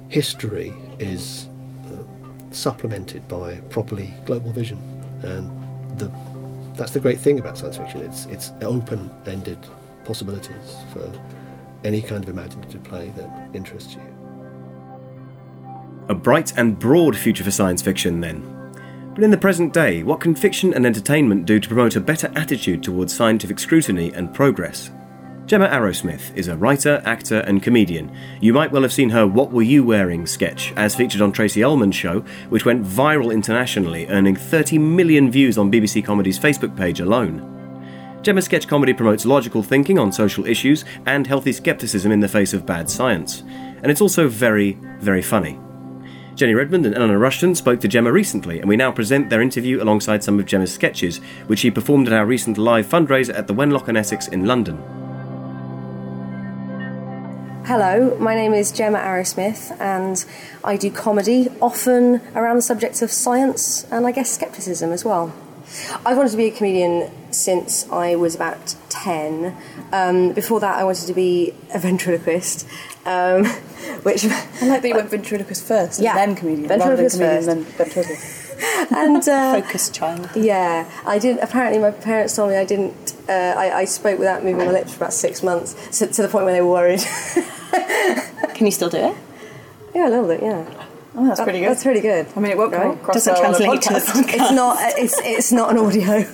[0.09, 1.47] history is
[1.87, 2.03] uh,
[2.51, 4.79] supplemented by properly global vision.
[5.23, 5.49] And
[5.99, 6.11] the,
[6.75, 8.01] that's the great thing about science fiction.
[8.01, 9.59] It's, it's open-ended
[10.05, 11.13] possibilities for
[11.85, 14.03] any kind of imaginative play that interests you.
[16.09, 18.60] A bright and broad future for science fiction, then.
[19.15, 22.33] But in the present day, what can fiction and entertainment do to promote a better
[22.37, 24.91] attitude towards scientific scrutiny and progress?
[25.47, 28.17] Gemma Arrowsmith is a writer, actor, and comedian.
[28.41, 31.65] You might well have seen her What Were You Wearing sketch, as featured on Tracey
[31.65, 37.01] Ullman's show, which went viral internationally, earning 30 million views on BBC Comedy's Facebook page
[37.01, 38.21] alone.
[38.23, 42.53] Gemma's sketch comedy promotes logical thinking on social issues and healthy skepticism in the face
[42.53, 43.41] of bad science.
[43.83, 45.59] And it's also very, very funny.
[46.41, 49.83] Jenny Redmond and Eleanor Rushton spoke to Gemma recently, and we now present their interview
[49.83, 51.19] alongside some of Gemma's sketches,
[51.49, 54.79] which she performed at our recent live fundraiser at the Wenlock and Essex in London.
[57.67, 60.25] Hello, my name is Gemma Arrowsmith, and
[60.65, 65.35] I do comedy, often around the subjects of science and I guess skepticism as well.
[66.05, 69.57] I've wanted to be a comedian since I was about 10.
[69.93, 72.67] Um, before that, I wanted to be a ventriloquist,
[73.07, 73.45] um,
[74.03, 74.25] which.
[74.27, 76.69] I like that you went ventriloquist first, Yeah, and then comedian.
[76.69, 77.77] ventriloquist rather than first.
[77.93, 78.93] comedian, then ventriloquist.
[78.93, 80.29] and uh, Focused child.
[80.37, 81.43] Yeah, I didn't.
[81.43, 83.15] Apparently, my parents told me I didn't.
[83.29, 86.29] Uh, I, I spoke without moving my lips for about six months, so, to the
[86.29, 87.01] point where they were worried.
[88.55, 89.17] Can you still do it?
[89.95, 90.43] yeah, a little bit.
[90.43, 90.65] Yeah,
[91.15, 91.71] Oh, that's That- pretty good.
[91.71, 92.27] That's pretty good.
[92.37, 93.03] I mean, it won't Right?
[93.13, 94.35] Doesn't well on a translate to.
[94.41, 94.77] It's not.
[94.99, 96.25] It's it's not an audio.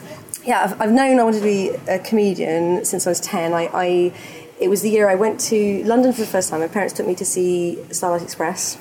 [0.44, 3.52] Yeah, I've, I've known I wanted to be a comedian since I was ten.
[3.52, 4.12] I, I
[4.60, 6.60] it was the year I went to London for the first time.
[6.60, 8.78] My parents took me to see Starlight Express.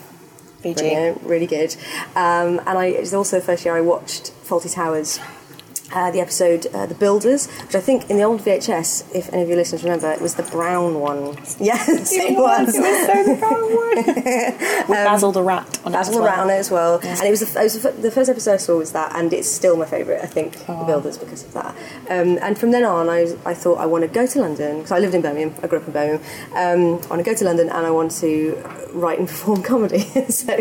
[0.64, 0.76] BG.
[0.78, 1.76] Brilliant, really good.
[2.16, 5.20] Um, and I, it was also the first year I watched Fawlty Towers.
[5.94, 9.44] Uh, the episode uh, The Builders, which I think in the old VHS, if any
[9.44, 11.38] of your listeners remember, it was the brown one.
[11.60, 12.76] Yes, it, was.
[12.76, 13.96] It was so the brown one.
[14.90, 16.26] With Basil the rat on it as Basil well.
[16.34, 17.00] around it as well.
[17.02, 19.32] And it was, the, it was the, the first episode I saw was that, and
[19.32, 20.22] it's still my favourite.
[20.22, 21.76] I think The Builders because of that.
[22.10, 24.78] Um, and from then on, I, was, I thought I want to go to London
[24.78, 25.56] because I lived in Birmingham.
[25.64, 26.22] I grew up in Birmingham.
[26.52, 28.62] Um, I want to go to London and I want to
[28.94, 30.00] write and perform comedy.
[30.30, 30.54] so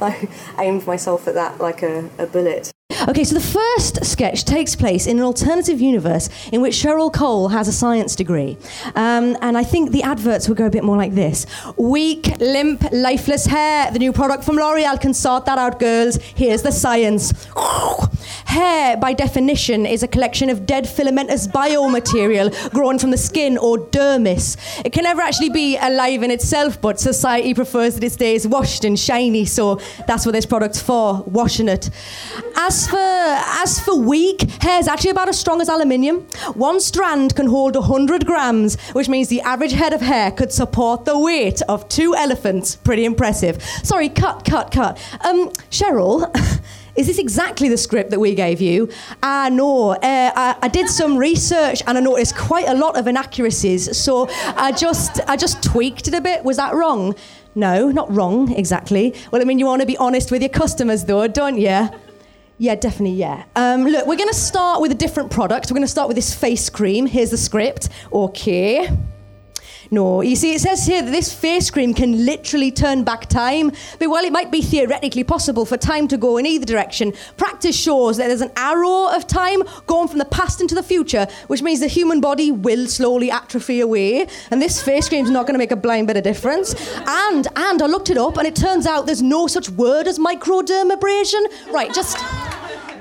[0.00, 0.28] I
[0.58, 2.72] aimed myself at that like a, a bullet.
[3.08, 7.48] Okay, so the first sketch takes place in an alternative universe in which Cheryl Cole
[7.48, 8.56] has a science degree.
[8.96, 12.84] Um, and I think the adverts would go a bit more like this Weak, limp,
[12.92, 13.90] lifeless hair.
[13.92, 16.16] The new product from L'Oreal can sort that out, girls.
[16.34, 17.32] Here's the science.
[18.50, 23.78] Hair, by definition, is a collection of dead filamentous biomaterial grown from the skin or
[23.78, 24.56] dermis.
[24.84, 28.84] It can never actually be alive in itself, but society prefers that it stays washed
[28.84, 31.90] and shiny, so that's what this product's for, washing it.
[32.56, 36.20] As for as for weak, hair is actually about as strong as aluminium.
[36.54, 41.04] One strand can hold 100 grams, which means the average head of hair could support
[41.04, 42.76] the weight of two elephants.
[42.76, 43.62] Pretty impressive.
[43.82, 44.98] Sorry, cut, cut, cut.
[45.24, 46.30] Um, Cheryl.
[46.96, 48.90] Is this exactly the script that we gave you?
[49.22, 49.92] Ah, no.
[49.92, 53.96] Uh, I, I did some research and I noticed quite a lot of inaccuracies.
[53.96, 56.44] So I just, I just tweaked it a bit.
[56.44, 57.14] Was that wrong?
[57.54, 59.14] No, not wrong exactly.
[59.30, 61.88] Well, I mean, you want to be honest with your customers, though, don't you?
[62.60, 63.44] Yeah, definitely, yeah.
[63.56, 65.70] Um, look, we're going to start with a different product.
[65.70, 67.06] We're going to start with this face cream.
[67.06, 67.88] Here's the script.
[68.12, 68.86] Okay.
[69.92, 73.72] No, you see, it says here that this face cream can literally turn back time.
[73.98, 77.76] But while it might be theoretically possible for time to go in either direction, practice
[77.76, 81.60] shows that there's an arrow of time going from the past into the future, which
[81.60, 84.28] means the human body will slowly atrophy away.
[84.52, 86.74] And this face cream's not going to make a blind bit of difference.
[87.06, 90.20] And and I looked it up, and it turns out there's no such word as
[90.20, 91.72] microdermabrasion.
[91.72, 92.16] Right, just.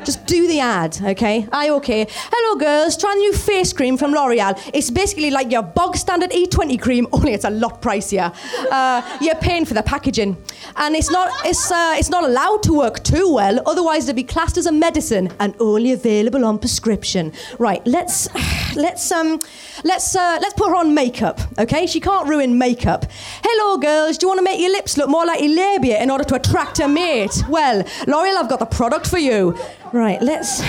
[0.10, 1.48] Just do the ad, okay?
[1.52, 2.08] I okay.
[2.10, 2.98] Hello, girls.
[2.98, 4.60] Try new face cream from L'Oreal.
[4.74, 8.34] It's basically like your bog standard E20 cream, only it's a lot pricier.
[8.72, 10.36] Uh, you're paying for the packaging,
[10.78, 13.62] and it's not it's uh, it's not allowed to work too well.
[13.68, 17.32] Otherwise, it'd be classed as a medicine and only available on prescription.
[17.60, 17.86] Right?
[17.86, 18.28] Let's
[18.76, 19.40] let's um
[19.84, 21.86] let's uh, let's put her on makeup, okay?
[21.86, 23.06] She can't ruin makeup.
[23.44, 24.18] Hello, girls.
[24.18, 26.34] Do you want to make your lips look more like your labia in order to
[26.34, 27.44] attract a mate?
[27.48, 29.56] Well, L'Oreal, I've got the product for you.
[30.00, 30.62] Right, let's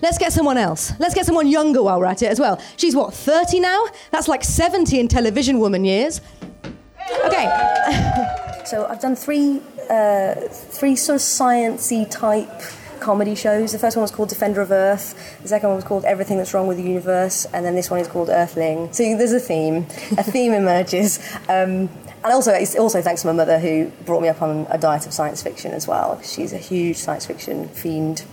[0.00, 0.94] let's get someone else.
[0.98, 2.58] Let's get someone younger while we're at it as well.
[2.78, 3.84] She's what, 30 now?
[4.10, 6.22] That's like 70 in television woman years.
[7.26, 7.44] Okay.
[8.64, 12.48] So I've done three, uh, three sort of sciencey type
[13.00, 13.72] comedy shows.
[13.72, 15.38] The first one was called Defender of Earth.
[15.42, 18.00] The second one was called Everything That's Wrong with the Universe, and then this one
[18.00, 18.94] is called Earthling.
[18.94, 19.86] So there's a theme.
[20.16, 21.18] A theme emerges.
[21.50, 21.90] Um,
[22.24, 25.06] and also, it's also thanks to my mother who brought me up on a diet
[25.06, 26.20] of science fiction as well.
[26.22, 28.24] She's a huge science fiction fiend.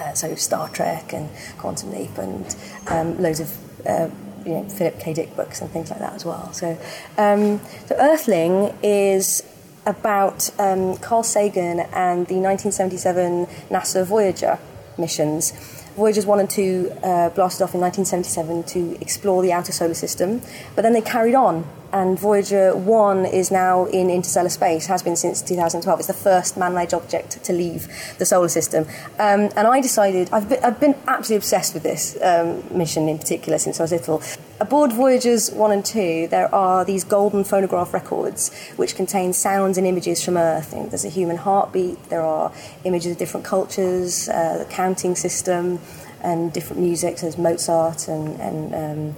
[0.00, 2.56] Uh, so Star Trek and Quantum Leap and
[2.88, 4.08] um, loads of uh,
[4.44, 5.14] you know Philip K.
[5.14, 6.52] Dick books and things like that as well.
[6.52, 6.78] So,
[7.18, 9.42] um, so Earthling is
[9.86, 14.58] about um, Carl Sagan and the 1977 NASA Voyager
[14.98, 15.52] missions.
[15.96, 20.42] Voyagers 1 and 2 uh, blasted off in 1977 to explore the outer solar system,
[20.74, 21.64] but then they carried on
[21.96, 26.00] and Voyager 1 is now in interstellar space, has been since 2012.
[26.00, 27.88] It's the first man made object to leave
[28.18, 28.84] the solar system.
[29.18, 33.18] Um, and I decided, I've been, I've been absolutely obsessed with this um, mission in
[33.18, 34.22] particular since I was little.
[34.60, 39.86] Aboard Voyagers 1 and 2, there are these golden phonograph records which contain sounds and
[39.86, 40.74] images from Earth.
[40.74, 42.52] And there's a human heartbeat, there are
[42.84, 45.78] images of different cultures, uh, the counting system,
[46.22, 47.16] and different music.
[47.18, 49.14] So there's Mozart and, and um,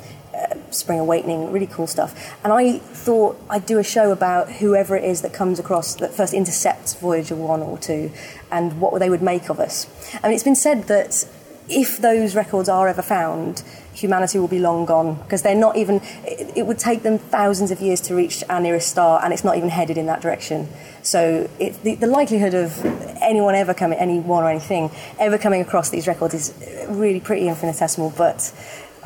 [0.70, 2.34] Spring Awakening, really cool stuff.
[2.44, 6.12] And I thought I'd do a show about whoever it is that comes across, that
[6.12, 8.10] first intercepts Voyager 1 or 2,
[8.50, 9.86] and what they would make of us.
[10.22, 11.26] I mean, it's been said that
[11.68, 13.62] if those records are ever found,
[13.92, 17.70] humanity will be long gone because they're not even, it, it would take them thousands
[17.70, 20.68] of years to reach our nearest star, and it's not even headed in that direction.
[21.02, 22.84] So it, the, the likelihood of
[23.20, 28.14] anyone ever coming, anyone or anything, ever coming across these records is really pretty infinitesimal,
[28.16, 28.52] but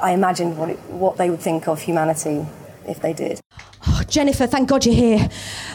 [0.02, 2.44] I imagine what, it, what they would think of humanity
[2.86, 3.40] if they did.
[3.86, 5.28] Oh, Jennifer, thank God you're here.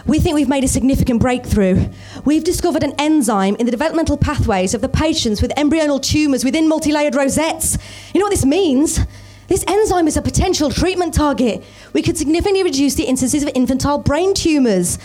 [0.05, 1.89] We think we've made a significant breakthrough.
[2.25, 6.67] We've discovered an enzyme in the developmental pathways of the patients with embryonal tumours within
[6.67, 7.77] multi-layered rosettes.
[8.13, 8.99] You know what this means?
[9.47, 11.63] This enzyme is a potential treatment target.
[11.93, 14.99] We could significantly reduce the instances of infantile brain tumours.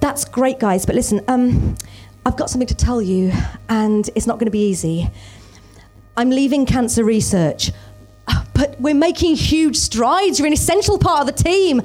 [0.00, 1.76] That's great, guys, but listen, um,
[2.24, 3.32] I've got something to tell you,
[3.68, 5.10] and it's not going to be easy.
[6.16, 7.72] I'm leaving cancer research
[8.58, 10.40] but we're making huge strides.
[10.40, 11.80] You're an essential part of the team.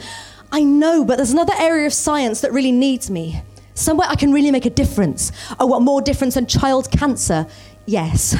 [0.51, 3.43] I know, but there's another area of science that really needs me.
[3.76, 5.32] Somewhere I can really make a difference.
[5.59, 7.45] Oh, what more difference than child cancer?
[7.86, 8.36] Yes.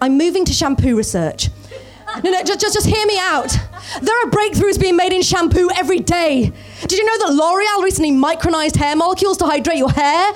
[0.00, 1.48] I'm moving to shampoo research.
[2.24, 3.56] No, no, just, just, just hear me out.
[4.02, 6.52] There are breakthroughs being made in shampoo every day.
[6.80, 10.32] Did you know that L'Oreal recently micronized hair molecules to hydrate your hair?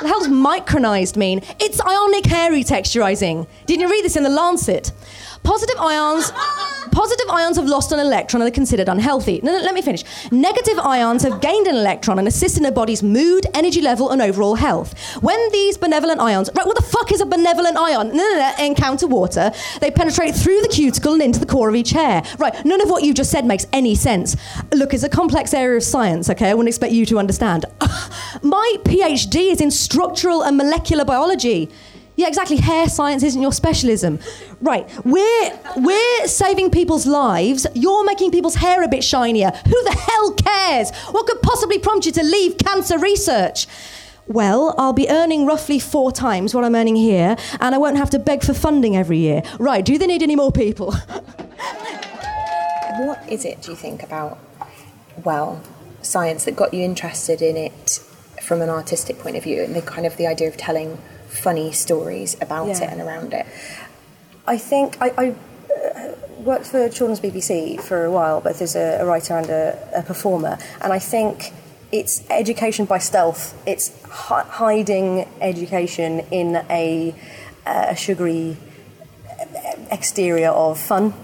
[0.00, 1.42] The does micronized mean?
[1.60, 3.46] It's ionic hair retexturizing.
[3.66, 4.92] Didn't you read this in the Lancet?
[5.42, 6.32] Positive ions,
[6.98, 9.38] positive ions have lost an electron and are considered unhealthy.
[9.44, 10.02] No, no, let me finish.
[10.32, 14.20] Negative ions have gained an electron and assist in a body's mood, energy level, and
[14.20, 14.98] overall health.
[15.22, 18.08] When these benevolent ions, right, what the fuck is a benevolent ion?
[18.08, 21.76] No, no, no, encounter water, they penetrate through the cuticle and into the core of
[21.76, 22.24] each hair.
[22.36, 24.34] Right, none of what you just said makes any sense.
[24.74, 26.50] Look, it's a complex area of science, okay?
[26.50, 27.64] I wouldn't expect you to understand.
[28.42, 31.70] My PhD is in structural and molecular biology.
[32.18, 32.56] Yeah, exactly.
[32.56, 34.18] Hair science isn't your specialism.
[34.60, 34.90] Right.
[35.04, 37.64] We're we're saving people's lives.
[37.76, 39.52] You're making people's hair a bit shinier.
[39.52, 40.90] Who the hell cares?
[41.12, 43.68] What could possibly prompt you to leave cancer research?
[44.26, 48.10] Well, I'll be earning roughly four times what I'm earning here, and I won't have
[48.10, 49.44] to beg for funding every year.
[49.60, 50.94] Right, do they need any more people?
[52.98, 54.40] What is it, do you think, about,
[55.22, 55.62] well,
[56.02, 58.00] science that got you interested in it
[58.42, 60.98] from an artistic point of view and the kind of the idea of telling
[61.28, 62.82] funny stories about Yeah.
[62.84, 63.46] it and around it?
[64.46, 65.34] I think I, I
[65.72, 69.78] uh, worked for Children's BBC for a while, both as a, a writer and a,
[69.94, 71.52] a performer, and I think
[71.92, 73.54] it's education by stealth.
[73.66, 77.14] It's hi- hiding education in a,
[77.66, 78.56] a sugary
[79.90, 81.14] exterior of fun.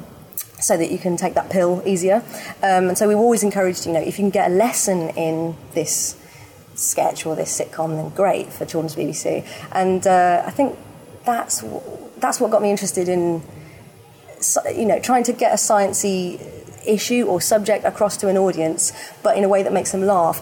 [0.60, 2.22] So that you can take that pill easier,
[2.62, 5.56] um, and so we've always encouraged, you know, if you can get a lesson in
[5.74, 6.16] this
[6.74, 9.46] sketch or this sitcom, then great for Children's BBC.
[9.72, 10.76] And uh, I think
[11.24, 11.64] that's
[12.18, 13.42] that's what got me interested in,
[14.74, 16.40] you know, trying to get a sciencey
[16.86, 20.40] issue or subject across to an audience, but in a way that makes them laugh.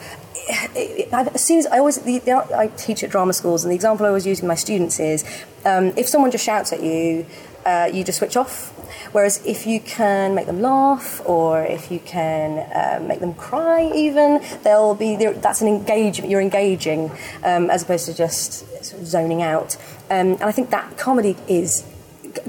[0.74, 3.70] It- it- As soon as I always, the, the, I teach at drama schools, and
[3.70, 5.24] the example I always use with my students is,
[5.64, 7.26] um, if someone just shouts at you,
[7.64, 8.70] uh, you just switch off.
[9.12, 13.90] Whereas if you can make them laugh, or if you can uh, make them cry,
[13.94, 15.16] even they'll be.
[15.16, 16.30] That's an engagement.
[16.30, 17.10] You're engaging
[17.44, 19.76] um, as opposed to just sort of zoning out.
[20.10, 21.84] Um, and I think that comedy is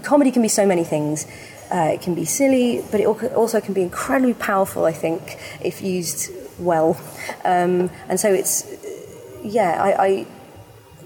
[0.03, 1.26] comedy can be so many things.
[1.74, 4.86] Uh, it can be silly, but it also can be incredibly powerful.
[4.86, 6.99] I think if used well,
[7.43, 8.66] um, and so it's
[9.43, 9.82] yeah.
[9.82, 10.28] I, I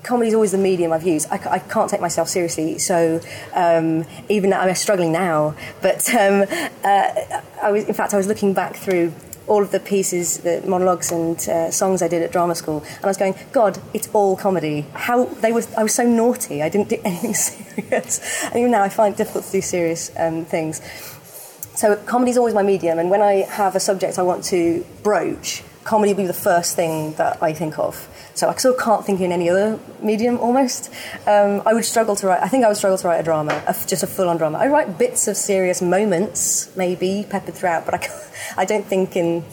[0.04, 1.28] comedy is always the medium I've used.
[1.32, 3.20] I, I can't take myself seriously, so
[3.54, 5.56] um, even I'm struggling now.
[5.82, 6.46] But um,
[6.84, 9.14] uh, I was, in fact, I was looking back through
[9.48, 13.06] all of the pieces, the monologues and uh, songs I did at drama school, and
[13.06, 14.86] I was going, God, it's all comedy.
[14.94, 15.64] How they were?
[15.78, 16.62] I was so naughty.
[16.62, 20.12] I didn't do anything serious, and even now I find it difficult to do serious
[20.18, 20.82] um, things.
[21.76, 24.86] So comedy is always my medium, and when I have a subject I want to
[25.04, 28.08] broach, comedy will be the first thing that I think of.
[28.38, 30.94] So I still can't think in any other medium almost.
[31.26, 32.44] Um, I would struggle to write.
[32.44, 34.60] I think I would struggle to write a drama, a, just a full-on drama.
[34.60, 38.08] I write bits of serious moments, maybe peppered throughout, but I,
[38.62, 39.44] I don't think in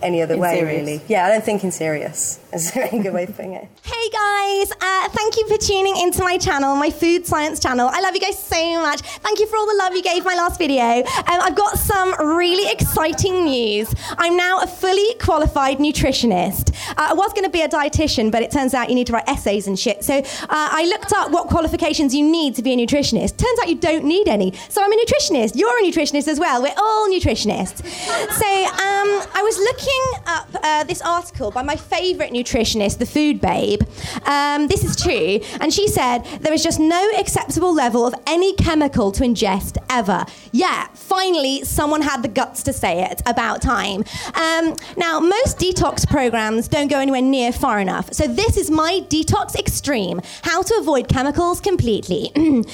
[0.00, 0.80] any other In way serious.
[0.80, 1.00] really.
[1.08, 2.38] Yeah, I don't think in serious.
[2.54, 3.66] Is a very good way of putting it.
[3.82, 7.90] Hey guys, uh, thank you for tuning into my channel, my food science channel.
[7.92, 9.00] I love you guys so much.
[9.00, 10.82] Thank you for all the love you gave my last video.
[10.82, 13.92] Um, I've got some really exciting news.
[14.18, 16.72] I'm now a fully qualified nutritionist.
[16.90, 19.14] Uh, I was going to be a dietitian, but it turns out you need to
[19.14, 20.04] write essays and shit.
[20.04, 23.36] So uh, I looked up what qualifications you need to be a nutritionist.
[23.36, 24.52] Turns out you don't need any.
[24.68, 25.56] So I'm a nutritionist.
[25.56, 26.62] You're a nutritionist as well.
[26.62, 27.84] We're all nutritionists.
[27.84, 33.40] So um, I was looking up uh, this article by my favourite nutritionist, the Food
[33.40, 33.82] Babe.
[34.26, 38.54] Um, this is true, and she said there is just no acceptable level of any
[38.54, 40.26] chemical to ingest ever.
[40.52, 43.22] Yeah, finally, someone had the guts to say it.
[43.26, 44.04] About time.
[44.34, 49.00] Um, now, most detox programs don't go anywhere near far enough, so this is my
[49.08, 52.30] detox extreme: how to avoid chemicals completely.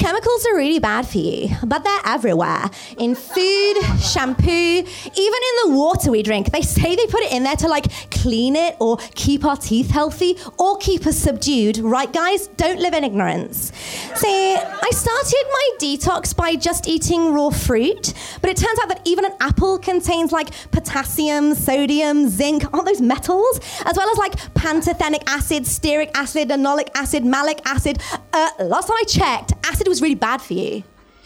[0.00, 2.70] Chemicals are really bad for you, but they're everywhere.
[2.96, 6.50] In food, shampoo, even in the water we drink.
[6.52, 9.90] They say they put it in there to like clean it or keep our teeth
[9.90, 11.76] healthy or keep us subdued.
[11.76, 12.46] Right, guys?
[12.46, 13.72] Don't live in ignorance.
[14.14, 19.02] See, I started my detox by just eating raw fruit, but it turns out that
[19.04, 23.60] even an apple contains like potassium, sodium, zinc, aren't those metals?
[23.84, 27.98] As well as like pantothenic acid, stearic acid, linoleic acid, malic acid.
[28.32, 30.82] Uh, last time I checked, acid was really bad for you.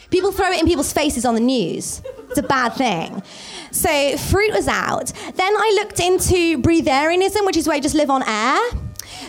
[0.09, 2.01] People throw it in people's faces on the news.
[2.29, 3.23] It's a bad thing.
[3.71, 5.11] So fruit was out.
[5.35, 8.59] Then I looked into breatharianism, which is where you just live on air.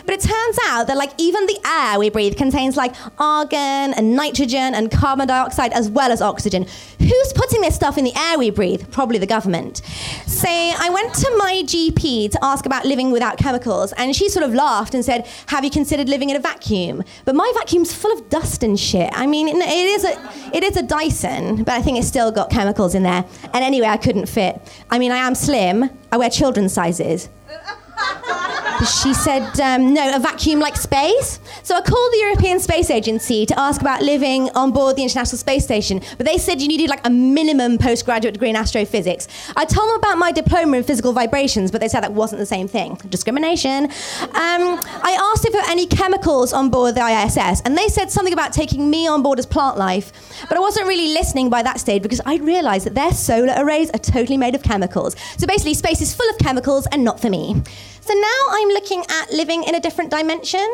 [0.07, 4.15] But it turns out that like even the air we breathe contains like argon and
[4.15, 6.65] nitrogen and carbon dioxide as well as oxygen.
[6.97, 8.89] Who's putting this stuff in the air we breathe?
[8.89, 9.81] Probably the government.
[10.25, 14.45] So I went to my GP to ask about living without chemicals, and she sort
[14.45, 18.13] of laughed and said, "Have you considered living in a vacuum?" But my vacuum's full
[18.13, 19.09] of dust and shit.
[19.13, 20.13] I mean, it is a
[20.53, 23.25] it is a Dyson, but I think it's still got chemicals in there.
[23.53, 24.61] And anyway, I couldn't fit.
[24.89, 25.89] I mean, I am slim.
[26.13, 27.27] I wear children's sizes.
[28.85, 31.39] She said, um, no, a vacuum like space.
[31.63, 35.37] So I called the European Space Agency to ask about living on board the International
[35.37, 39.27] Space Station, but they said you needed like a minimum postgraduate degree in astrophysics.
[39.55, 42.45] I told them about my diploma in physical vibrations, but they said that wasn't the
[42.45, 42.95] same thing.
[43.09, 43.85] Discrimination.
[43.85, 48.11] Um, I asked if there were any chemicals on board the ISS, and they said
[48.11, 50.13] something about taking me on board as plant life,
[50.47, 53.89] but I wasn't really listening by that stage because I'd realised that their solar arrays
[53.89, 55.15] are totally made of chemicals.
[55.37, 57.63] So basically, space is full of chemicals and not for me.
[58.07, 60.65] So now I'm looking at living in a different dimension.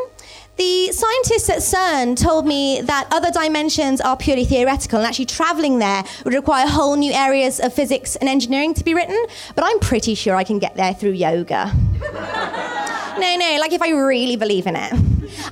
[0.58, 5.80] The scientists at CERN told me that other dimensions are purely theoretical and actually travelling
[5.80, 9.18] there would require whole new areas of physics and engineering to be written,
[9.56, 11.74] but I'm pretty sure I can get there through yoga.
[12.04, 14.94] no, no, like if I really believe in it.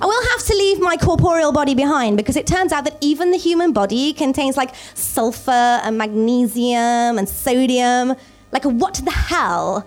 [0.00, 3.32] I will have to leave my corporeal body behind because it turns out that even
[3.32, 5.50] the human body contains like sulfur
[5.82, 8.14] and magnesium and sodium.
[8.52, 9.84] Like, what the hell?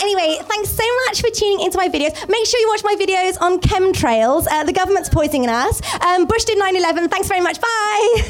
[0.00, 2.28] Anyway, thanks so much for tuning into my videos.
[2.28, 4.46] Make sure you watch my videos on chemtrails.
[4.50, 5.80] Uh, the government's poisoning us.
[6.04, 7.08] Um, Bush did 9 11.
[7.08, 7.60] Thanks very much.
[7.60, 8.22] Bye.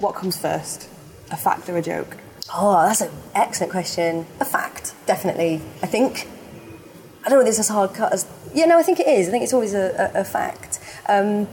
[0.00, 0.88] What comes first,
[1.30, 2.16] a fact or a joke?
[2.52, 4.26] Oh, that's an excellent question.
[4.40, 5.56] A fact, definitely.
[5.82, 6.28] I think.
[7.24, 8.26] I don't know if this is hard cut as.
[8.54, 9.28] Yeah, no, I think it is.
[9.28, 10.80] I think it's always a, a, a fact.
[11.08, 11.46] Um,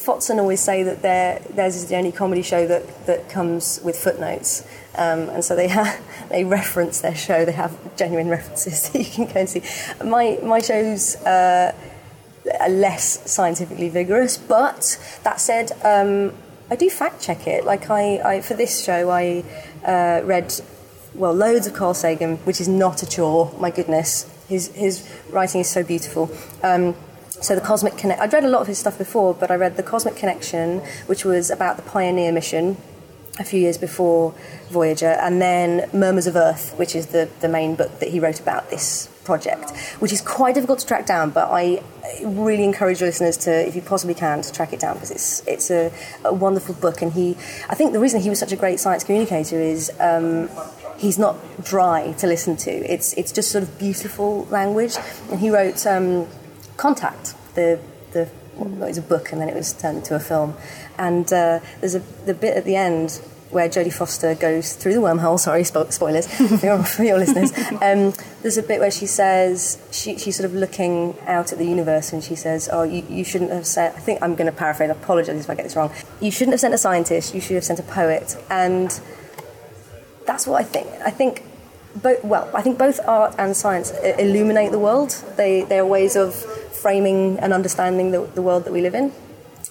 [0.00, 3.98] Fotson always say that their, theirs is the only comedy show that, that comes with
[3.98, 4.66] footnotes.
[4.96, 5.68] Um, and so they
[6.30, 7.44] they reference their show.
[7.44, 9.62] They have genuine references that you can go and see.
[10.04, 11.74] My my shows uh,
[12.60, 16.32] are less scientifically vigorous, but that said, um,
[16.70, 17.64] I do fact check it.
[17.64, 19.44] Like I, I for this show, I
[19.84, 20.54] uh, read
[21.14, 23.52] well loads of Carl Sagan, which is not a chore.
[23.58, 26.30] My goodness, his his writing is so beautiful.
[26.62, 26.94] Um,
[27.40, 28.20] so the Cosmic Connect.
[28.20, 31.24] I'd read a lot of his stuff before, but I read the Cosmic Connection, which
[31.24, 32.76] was about the Pioneer mission
[33.38, 34.34] a few years before
[34.68, 38.38] Voyager, and then Murmurs of Earth, which is the, the main book that he wrote
[38.38, 39.70] about this project,
[40.00, 41.30] which is quite difficult to track down.
[41.30, 41.82] But I
[42.22, 45.70] really encourage listeners to, if you possibly can, to track it down because it's it's
[45.70, 45.90] a,
[46.24, 47.00] a wonderful book.
[47.00, 47.30] And he,
[47.68, 49.90] I think the reason he was such a great science communicator is.
[49.98, 50.50] Um,
[51.00, 52.70] He's not dry to listen to.
[52.70, 54.96] It's it's just sort of beautiful language.
[55.30, 56.26] And he wrote um,
[56.80, 57.78] Contact, the
[58.12, 58.26] the
[58.56, 60.54] well, it was a book and then it was turned into a film.
[60.96, 63.20] And uh, there's a the bit at the end
[63.50, 65.38] where Jodie Foster goes through the wormhole.
[65.46, 67.52] Sorry, spo- spoilers for, your, for your listeners.
[67.82, 71.66] Um, there's a bit where she says she, she's sort of looking out at the
[71.66, 74.56] universe and she says, "Oh, you, you shouldn't have sent." I think I'm going to
[74.56, 74.88] paraphrase.
[74.88, 75.92] I apologise if I get this wrong.
[76.20, 77.34] You shouldn't have sent a scientist.
[77.34, 78.36] You should have sent a poet.
[78.48, 78.88] And
[80.26, 80.88] that's what I think.
[81.04, 81.42] I think
[81.96, 85.10] both, well, I think both art and science illuminate the world.
[85.36, 86.34] They, they are ways of
[86.80, 89.12] framing and understanding the, the world that we live in.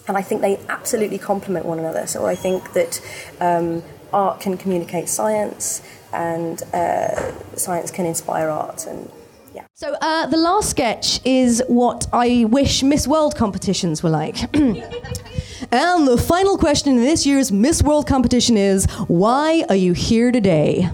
[0.07, 2.07] And I think they absolutely complement one another.
[2.07, 3.01] So I think that
[3.39, 5.81] um, art can communicate science
[6.11, 8.87] and uh, science can inspire art.
[8.87, 9.11] And
[9.53, 9.65] yeah.
[9.75, 14.41] So uh, the last sketch is what I wish Miss World competitions were like.
[14.55, 20.31] and the final question in this year's Miss World competition is why are you here
[20.31, 20.89] today?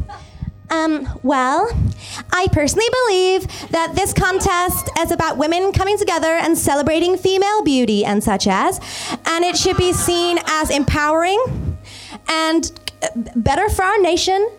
[0.75, 1.69] Um, well,
[2.31, 8.03] I personally believe that this contest is about women coming together and celebrating female beauty
[8.03, 8.79] and such as,
[9.25, 11.77] and it should be seen as empowering
[12.27, 12.71] and
[13.35, 14.49] better for our nation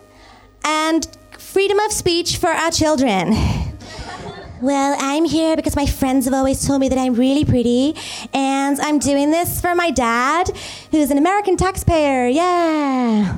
[0.65, 1.07] and
[1.37, 3.33] freedom of speech for our children.
[4.59, 7.95] Well, I'm here because my friends have always told me that I'm really pretty,
[8.33, 10.49] and I'm doing this for my dad,
[10.89, 12.27] who's an American taxpayer.
[12.27, 13.37] Yeah.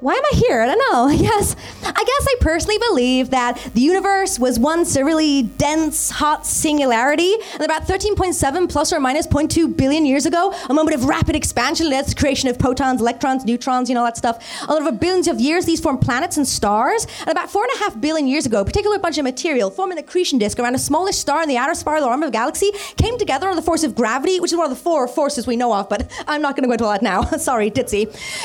[0.00, 0.60] Why am I here?
[0.60, 1.08] I don't know.
[1.26, 1.56] Yes.
[1.82, 7.34] I guess I personally believe that the universe was once a really dense, hot singularity,
[7.54, 11.88] and about 13.7 plus or minus 0.2 billion years ago, a moment of rapid expansion
[11.88, 14.44] led to the creation of protons, electrons, neutrons, you know, that stuff.
[14.68, 17.06] Over billions of years, these formed planets and stars.
[17.20, 19.98] And about four and a half billion years ago, a particular bunch of material forming
[19.98, 22.70] an accretion disk around a smallish star in the outer spiral arm of the galaxy
[22.96, 25.56] came together under the force of gravity, which is one of the four forces we
[25.56, 27.22] know of, but I'm not going to go into all that now.
[27.38, 28.02] Sorry, ditzy.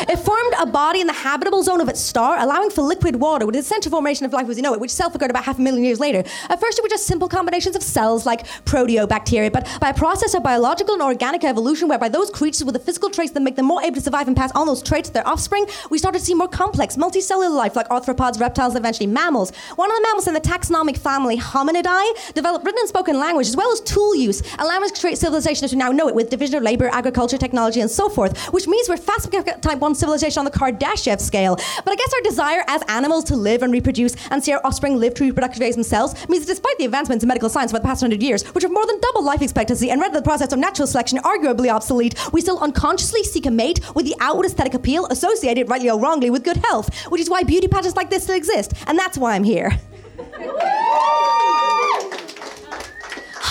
[0.09, 3.47] It formed a body in the habitable zone of its star, allowing for liquid water,
[3.47, 5.57] with the essential formation of life as we know it, which self occurred about half
[5.57, 6.19] a million years later.
[6.49, 10.35] At first, it were just simple combinations of cells like proteobacteria, but by a process
[10.35, 13.65] of biological and organic evolution, whereby those creatures with the physical traits that make them
[13.65, 16.25] more able to survive and pass on those traits to their offspring, we started to
[16.25, 19.51] see more complex, multicellular life like arthropods, reptiles, and eventually mammals.
[19.77, 23.57] One of the mammals in the taxonomic family Hominidae developed written and spoken language as
[23.57, 26.29] well as tool use, allowing us to create civilization as we now know it with
[26.29, 29.95] division of labor, agriculture, technology, and so forth, which means we're fast becoming type 1
[29.95, 31.55] civilization on the Kardashev scale.
[31.55, 34.97] But I guess our desire as animals to live and reproduce and see our offspring
[34.97, 37.87] live to reproductive phase themselves means that despite the advancements in medical science over the
[37.87, 40.59] past hundred years, which have more than doubled life expectancy and rendered the process of
[40.59, 45.05] natural selection arguably obsolete, we still unconsciously seek a mate with the outward aesthetic appeal
[45.07, 48.35] associated, rightly or wrongly, with good health, which is why beauty pageants like this still
[48.35, 49.69] exist, and that's why I'm here.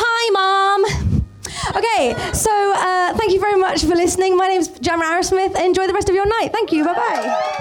[0.03, 1.10] Hi, Mom.
[1.69, 4.37] Okay, so uh, thank you very much for listening.
[4.37, 5.63] My name's Gemma Arrowsmith.
[5.63, 6.53] Enjoy the rest of your night.
[6.53, 6.85] Thank you.
[6.85, 7.61] Bye bye.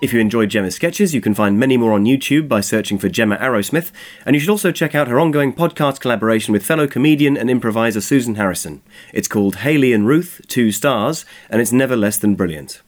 [0.00, 3.08] If you enjoyed Gemma's sketches, you can find many more on YouTube by searching for
[3.08, 3.90] Gemma Arrowsmith,
[4.26, 8.02] and you should also check out her ongoing podcast collaboration with fellow comedian and improviser
[8.02, 8.82] Susan Harrison.
[9.14, 12.82] It's called Haley and Ruth, Two Stars, and it's never less than brilliant.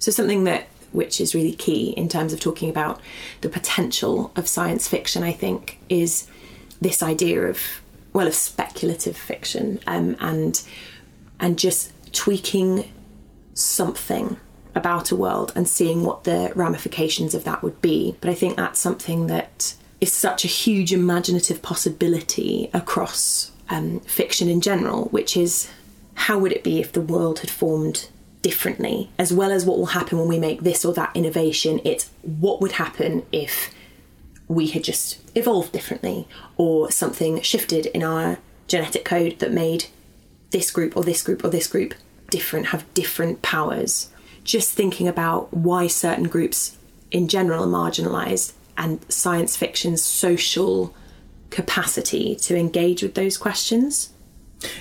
[0.00, 3.00] So something that which is really key in terms of talking about
[3.42, 6.28] the potential of science fiction, I think, is
[6.82, 7.58] this idea of
[8.12, 10.62] well of speculative fiction um, and
[11.40, 12.92] and just tweaking
[13.54, 14.36] something
[14.74, 18.16] about a world and seeing what the ramifications of that would be.
[18.20, 24.48] But I think that's something that is such a huge imaginative possibility across um, fiction
[24.48, 25.70] in general, which is
[26.14, 28.08] how would it be if the world had formed
[28.40, 31.80] differently, as well as what will happen when we make this or that innovation?
[31.84, 33.72] It's what would happen if
[34.48, 38.38] we had just evolved differently or something shifted in our
[38.68, 39.86] genetic code that made
[40.50, 41.94] this group or this group or this group
[42.30, 44.10] different, have different powers.
[44.44, 46.76] Just thinking about why certain groups
[47.10, 50.94] in general are marginalised and science fiction's social
[51.50, 54.10] capacity to engage with those questions.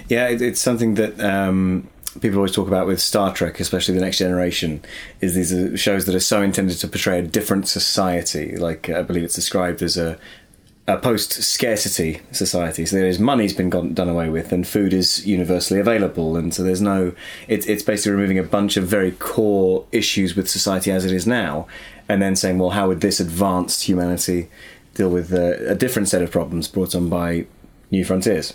[0.08, 4.18] Yeah, it's something that um, people always talk about with Star Trek, especially the Next
[4.18, 4.84] Generation.
[5.22, 8.58] Is these shows that are so intended to portray a different society?
[8.58, 10.18] Like I believe it's described as a
[10.92, 12.86] a post scarcity society.
[12.86, 16.54] So there is money's been gone, done away with, and food is universally available, and
[16.54, 17.14] so there's no.
[17.48, 21.26] It, it's basically removing a bunch of very core issues with society as it is
[21.26, 21.68] now,
[22.10, 24.50] and then saying, well, how would this advanced humanity
[24.96, 27.46] deal with a, a different set of problems brought on by
[27.90, 28.54] new frontiers?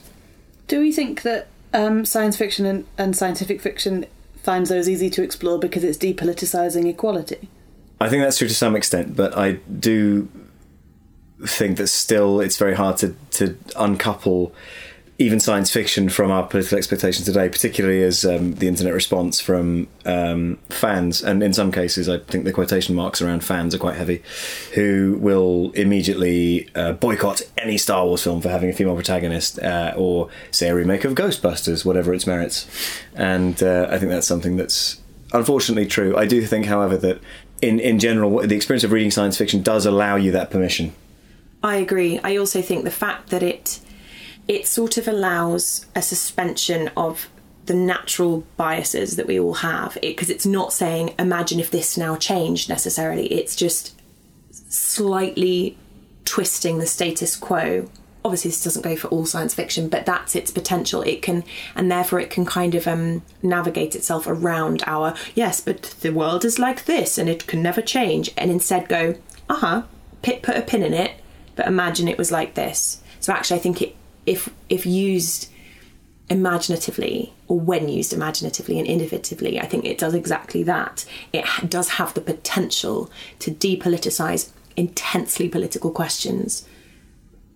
[0.68, 4.04] Do we think that um, science fiction and, and scientific fiction
[4.42, 7.48] finds those easy to explore because it's depoliticizing equality?
[7.98, 10.28] I think that's true to some extent, but I do
[11.44, 14.54] think that still it's very hard to, to uncouple
[15.18, 19.88] even science fiction from our political expectations today, particularly as um, the internet response from
[20.04, 23.96] um, fans, and in some cases, I think the quotation marks around fans are quite
[23.96, 24.22] heavy,
[24.74, 29.94] who will immediately uh, boycott any Star Wars film for having a female protagonist, uh,
[29.96, 32.68] or say a remake of Ghostbusters, whatever its merits.
[33.14, 35.00] And uh, I think that's something that's
[35.32, 36.14] unfortunately true.
[36.14, 37.20] I do think, however, that
[37.62, 40.94] in, in general, the experience of reading science fiction does allow you that permission.
[41.66, 42.20] I agree.
[42.22, 43.80] I also think the fact that it
[44.46, 47.28] it sort of allows a suspension of
[47.64, 49.98] the natural biases that we all have.
[50.00, 53.26] Because it, it's not saying imagine if this now changed necessarily.
[53.32, 54.00] It's just
[54.52, 55.76] slightly
[56.24, 57.90] twisting the status quo.
[58.24, 61.02] Obviously this doesn't go for all science fiction but that's its potential.
[61.02, 61.42] It can
[61.74, 66.44] and therefore it can kind of um, navigate itself around our yes but the world
[66.44, 69.16] is like this and it can never change and instead go
[69.48, 69.82] uh-huh
[70.22, 71.20] put, put a pin in it
[71.56, 73.00] but imagine it was like this.
[73.20, 75.50] So actually i think it if if used
[76.28, 81.04] imaginatively or when used imaginatively and innovatively i think it does exactly that.
[81.32, 83.10] It does have the potential
[83.40, 86.66] to depoliticize intensely political questions.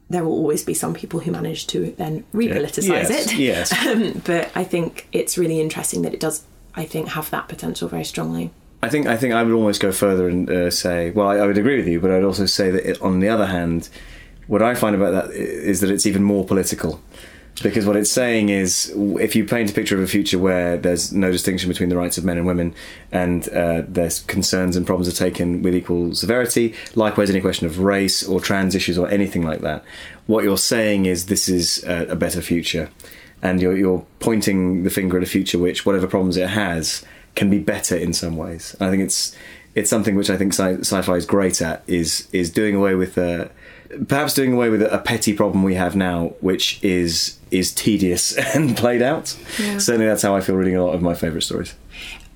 [0.09, 3.39] There will always be some people who manage to then repoliticize yes, it.
[3.39, 3.72] Yes.
[3.86, 6.44] Um, but i think it's really interesting that it does
[6.74, 8.51] i think have that potential very strongly
[8.82, 11.47] I think I think I would almost go further and uh, say, well, I, I,
[11.47, 13.90] would agree with you, but I'd also say that it, on the other hand,
[14.47, 17.01] what I find about that is that it's even more political.
[17.62, 21.12] Because what it's saying is, if you paint a picture of a future where there's
[21.12, 22.74] no distinction between the rights of men and women,
[23.12, 27.81] and uh, there's concerns and problems are taken with equal severity, likewise any question of
[27.81, 29.85] race or trans issues or anything like that,
[30.27, 32.89] what you're saying is this is a, a better future,
[33.43, 37.05] and you're, you're pointing the finger at a future which, whatever problems it has,
[37.41, 38.77] can be better in some ways.
[38.81, 39.35] I think it's
[39.75, 43.17] it's something which I think sci- fi is great at is is doing away with.
[43.17, 43.49] Uh,
[44.07, 48.77] perhaps doing away with a petty problem we have now, which is is tedious and
[48.77, 49.37] played out.
[49.59, 49.79] Yeah.
[49.79, 51.75] Certainly, that's how I feel reading a lot of my favourite stories.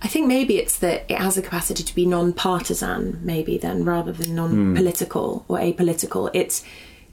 [0.01, 4.13] I think maybe it's that it has a capacity to be non-partisan, maybe then rather
[4.13, 5.51] than non-political mm.
[5.51, 6.31] or apolitical.
[6.35, 6.63] It's,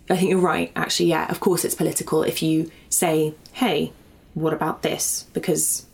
[0.10, 0.74] I think you're right.
[0.76, 3.92] Actually, yeah, of course it's political if you say, "Hey,
[4.34, 5.86] what about this?" Because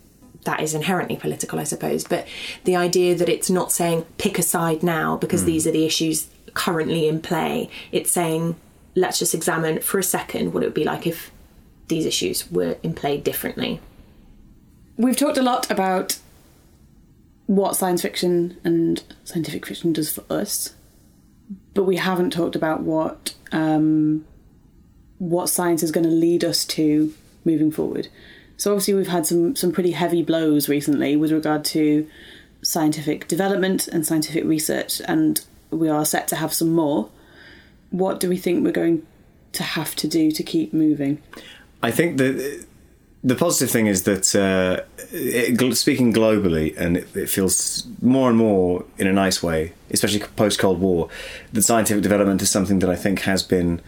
[0.47, 2.05] that is inherently political, I suppose.
[2.05, 2.25] But
[2.63, 5.47] the idea that it's not saying pick a side now because mm.
[5.47, 7.69] these are the issues currently in play.
[7.91, 8.55] It's saying,
[8.95, 11.31] let's just examine for a second what it would be like if
[11.89, 13.81] these issues were in play differently.
[14.95, 16.17] We've talked a lot about
[17.45, 20.75] what science fiction and scientific fiction does for us,
[21.73, 24.25] but we haven't talked about what um,
[25.17, 27.13] what science is going to lead us to
[27.43, 28.07] moving forward.
[28.57, 32.07] So obviously we've had some some pretty heavy blows recently with regard to
[32.63, 37.09] scientific development and scientific research, and we are set to have some more.
[37.91, 39.05] What do we think we're going
[39.53, 41.21] to have to do to keep moving?
[41.81, 42.65] I think that
[43.23, 48.37] the positive thing is that uh, it, speaking globally, and it, it, feels more and
[48.37, 51.09] more in a nice way, especially post Cold War,
[51.53, 53.81] that scientific development is something that I think has been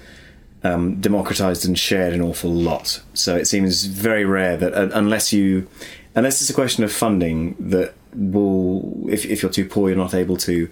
[0.64, 3.02] um, democratized and shared an awful lot.
[3.14, 5.68] So it seems very rare that uh, unless you,
[6.16, 10.14] unless it's a question of funding, that will, if, if you're too poor, you're not
[10.14, 10.70] able to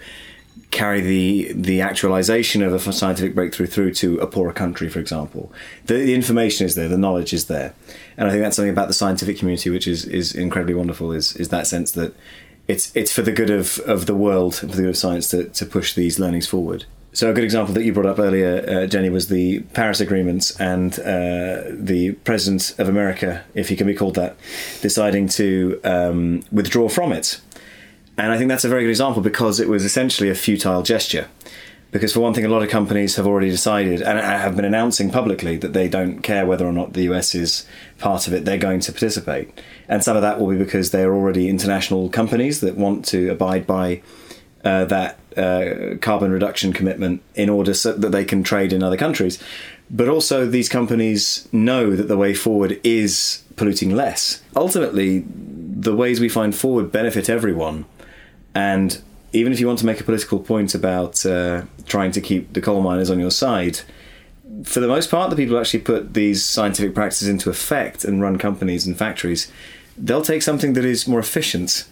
[0.69, 5.51] carry the the actualization of a scientific breakthrough through to a poorer country, for example.
[5.85, 7.73] The, the, information is there, the knowledge is there,
[8.17, 11.11] and I think that's something about the scientific community which is is incredibly wonderful.
[11.11, 12.13] Is is that sense that
[12.67, 15.45] it's it's for the good of, of the world for the good of science to,
[15.45, 16.85] to push these learnings forward.
[17.13, 20.59] So a good example that you brought up earlier, uh, Jenny, was the Paris agreements
[20.59, 24.37] and uh, the president of America, if he can be called that,
[24.81, 27.41] deciding to um, withdraw from it.
[28.17, 31.27] And I think that's a very good example because it was essentially a futile gesture.
[31.91, 35.09] Because for one thing, a lot of companies have already decided and have been announcing
[35.09, 37.65] publicly that they don't care whether or not the US is
[37.97, 39.57] part of it; they're going to participate.
[39.87, 43.29] And some of that will be because they are already international companies that want to
[43.29, 44.01] abide by
[44.65, 48.97] uh, that uh, carbon reduction commitment in order so that they can trade in other
[48.97, 49.41] countries.
[49.89, 54.41] But also, these companies know that the way forward is polluting less.
[54.55, 57.85] Ultimately, the ways we find forward benefit everyone.
[58.53, 59.01] And
[59.33, 62.61] even if you want to make a political point about uh, trying to keep the
[62.61, 63.79] coal miners on your side,
[64.63, 68.21] for the most part, the people who actually put these scientific practices into effect and
[68.21, 69.51] run companies and factories,
[69.97, 71.85] they'll take something that is more efficient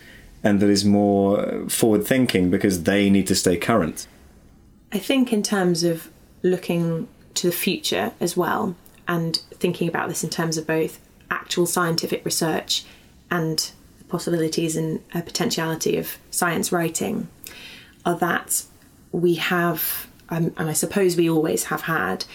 [0.46, 4.08] and that is more forward thinking because they need to stay current.
[4.94, 6.10] I think, in terms of
[6.44, 8.76] looking to the future as well,
[9.08, 11.00] and thinking about this in terms of both
[11.32, 12.86] actual scientific research
[13.32, 17.28] and the possibilities and uh, potentiality of science writing,
[18.06, 18.64] are that
[19.12, 22.26] we have, um, and I suppose we always have had,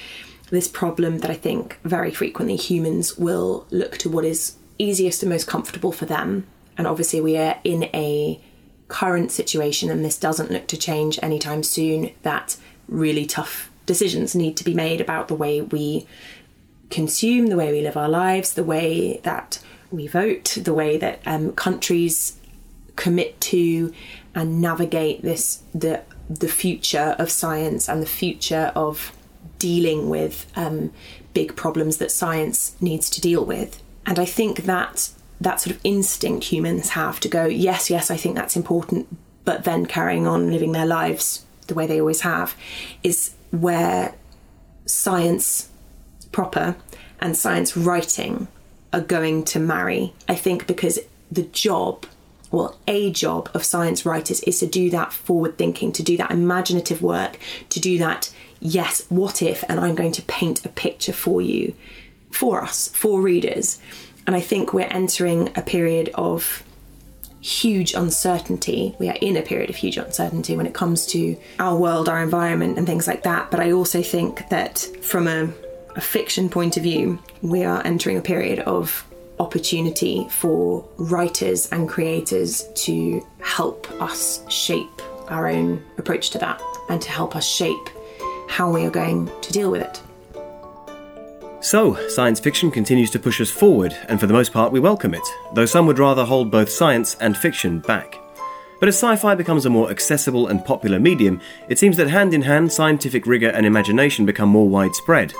[0.50, 5.30] this problem that I think very frequently humans will look to what is easiest and
[5.30, 8.40] most comfortable for them and obviously, we are in a
[8.88, 12.56] current situation, and this doesn't look to change anytime soon, that
[12.88, 16.06] really tough decisions need to be made about the way we
[16.90, 19.58] consume, the way we live our lives, the way that
[19.90, 22.38] we vote, the way that um, countries
[22.96, 23.92] commit to
[24.34, 29.12] and navigate this the the future of science and the future of
[29.58, 30.92] dealing with um,
[31.34, 33.82] big problems that science needs to deal with.
[34.06, 35.10] And I think that
[35.40, 39.08] that sort of instinct humans have to go, yes, yes, I think that's important,
[39.44, 42.54] but then carrying on living their lives the way they always have,
[43.02, 44.14] is where
[44.86, 45.70] science
[46.32, 46.76] proper
[47.20, 48.48] and science writing
[48.92, 50.12] are going to marry.
[50.28, 50.98] I think because
[51.30, 52.06] the job,
[52.50, 56.32] well, a job of science writers is to do that forward thinking, to do that
[56.32, 57.38] imaginative work,
[57.70, 61.74] to do that, yes, what if, and I'm going to paint a picture for you,
[62.30, 63.80] for us, for readers.
[64.30, 66.62] And I think we're entering a period of
[67.40, 68.94] huge uncertainty.
[69.00, 72.22] We are in a period of huge uncertainty when it comes to our world, our
[72.22, 73.50] environment, and things like that.
[73.50, 75.52] But I also think that from a,
[75.96, 79.04] a fiction point of view, we are entering a period of
[79.40, 87.02] opportunity for writers and creators to help us shape our own approach to that and
[87.02, 87.90] to help us shape
[88.48, 90.00] how we are going to deal with it.
[91.62, 95.12] So, science fiction continues to push us forward, and for the most part, we welcome
[95.12, 98.18] it, though some would rather hold both science and fiction back.
[98.78, 101.38] But as sci fi becomes a more accessible and popular medium,
[101.68, 105.34] it seems that hand in hand, scientific rigour and imagination become more widespread.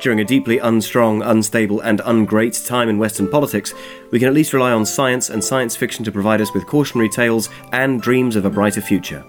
[0.00, 3.74] During a deeply unstrong, unstable, and ungreat time in Western politics,
[4.10, 7.10] we can at least rely on science and science fiction to provide us with cautionary
[7.10, 9.22] tales and dreams of a brighter future.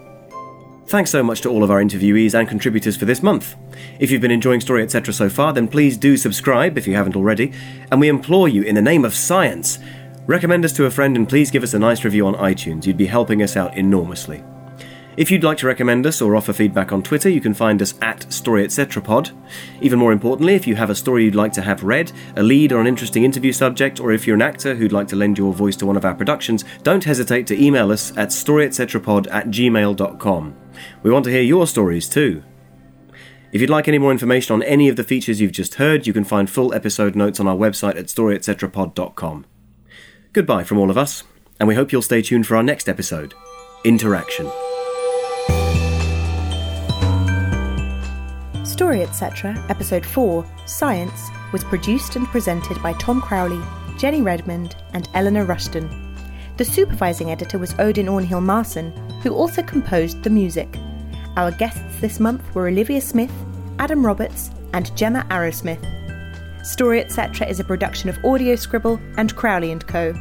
[0.90, 3.56] Thanks so much to all of our interviewees and contributors for this month.
[3.99, 5.14] If you've been enjoying Story Etc.
[5.14, 7.53] so far, then please do subscribe if you haven't already,
[7.91, 9.78] and we implore you, in the name of science,
[10.26, 12.88] recommend us to a friend and please give us a nice review on iTunes.
[12.88, 14.44] You'd be helping us out enormously.
[15.16, 17.94] If you'd like to recommend us or offer feedback on Twitter, you can find us
[18.02, 18.99] at Story Etc.
[18.99, 19.30] Pod.
[19.82, 22.72] Even more importantly, if you have a story you'd like to have read, a lead
[22.72, 25.53] or an interesting interview subject, or if you're an actor who'd like to lend your
[25.53, 30.56] voice to one of our productions, don't hesitate to email us at storyetcpod at gmail.com.
[31.03, 32.43] We want to hear your stories too.
[33.51, 36.14] If you'd like any more information on any of the features you've just heard, you
[36.14, 39.45] can find full episode notes on our website at storyetcpod.com.
[40.34, 41.23] Goodbye from all of us,
[41.60, 43.34] and we hope you'll stay tuned for our next episode
[43.84, 44.51] Interaction.
[48.64, 53.61] Story Etc., Episode 4, Science, was produced and presented by Tom Crowley,
[53.97, 56.09] Jenny Redmond, and Eleanor Rushton.
[56.60, 58.91] The supervising editor was Odin Ornhill Marson,
[59.22, 60.68] who also composed the music.
[61.38, 63.31] Our guests this month were Olivia Smith,
[63.80, 65.80] Adam Roberts, and Gemma Arrowsmith.
[66.65, 67.48] Story Etc.
[67.48, 70.14] is a production of Audio Scribble and Crowley & Co.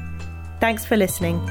[0.61, 1.45] Thanks for listening.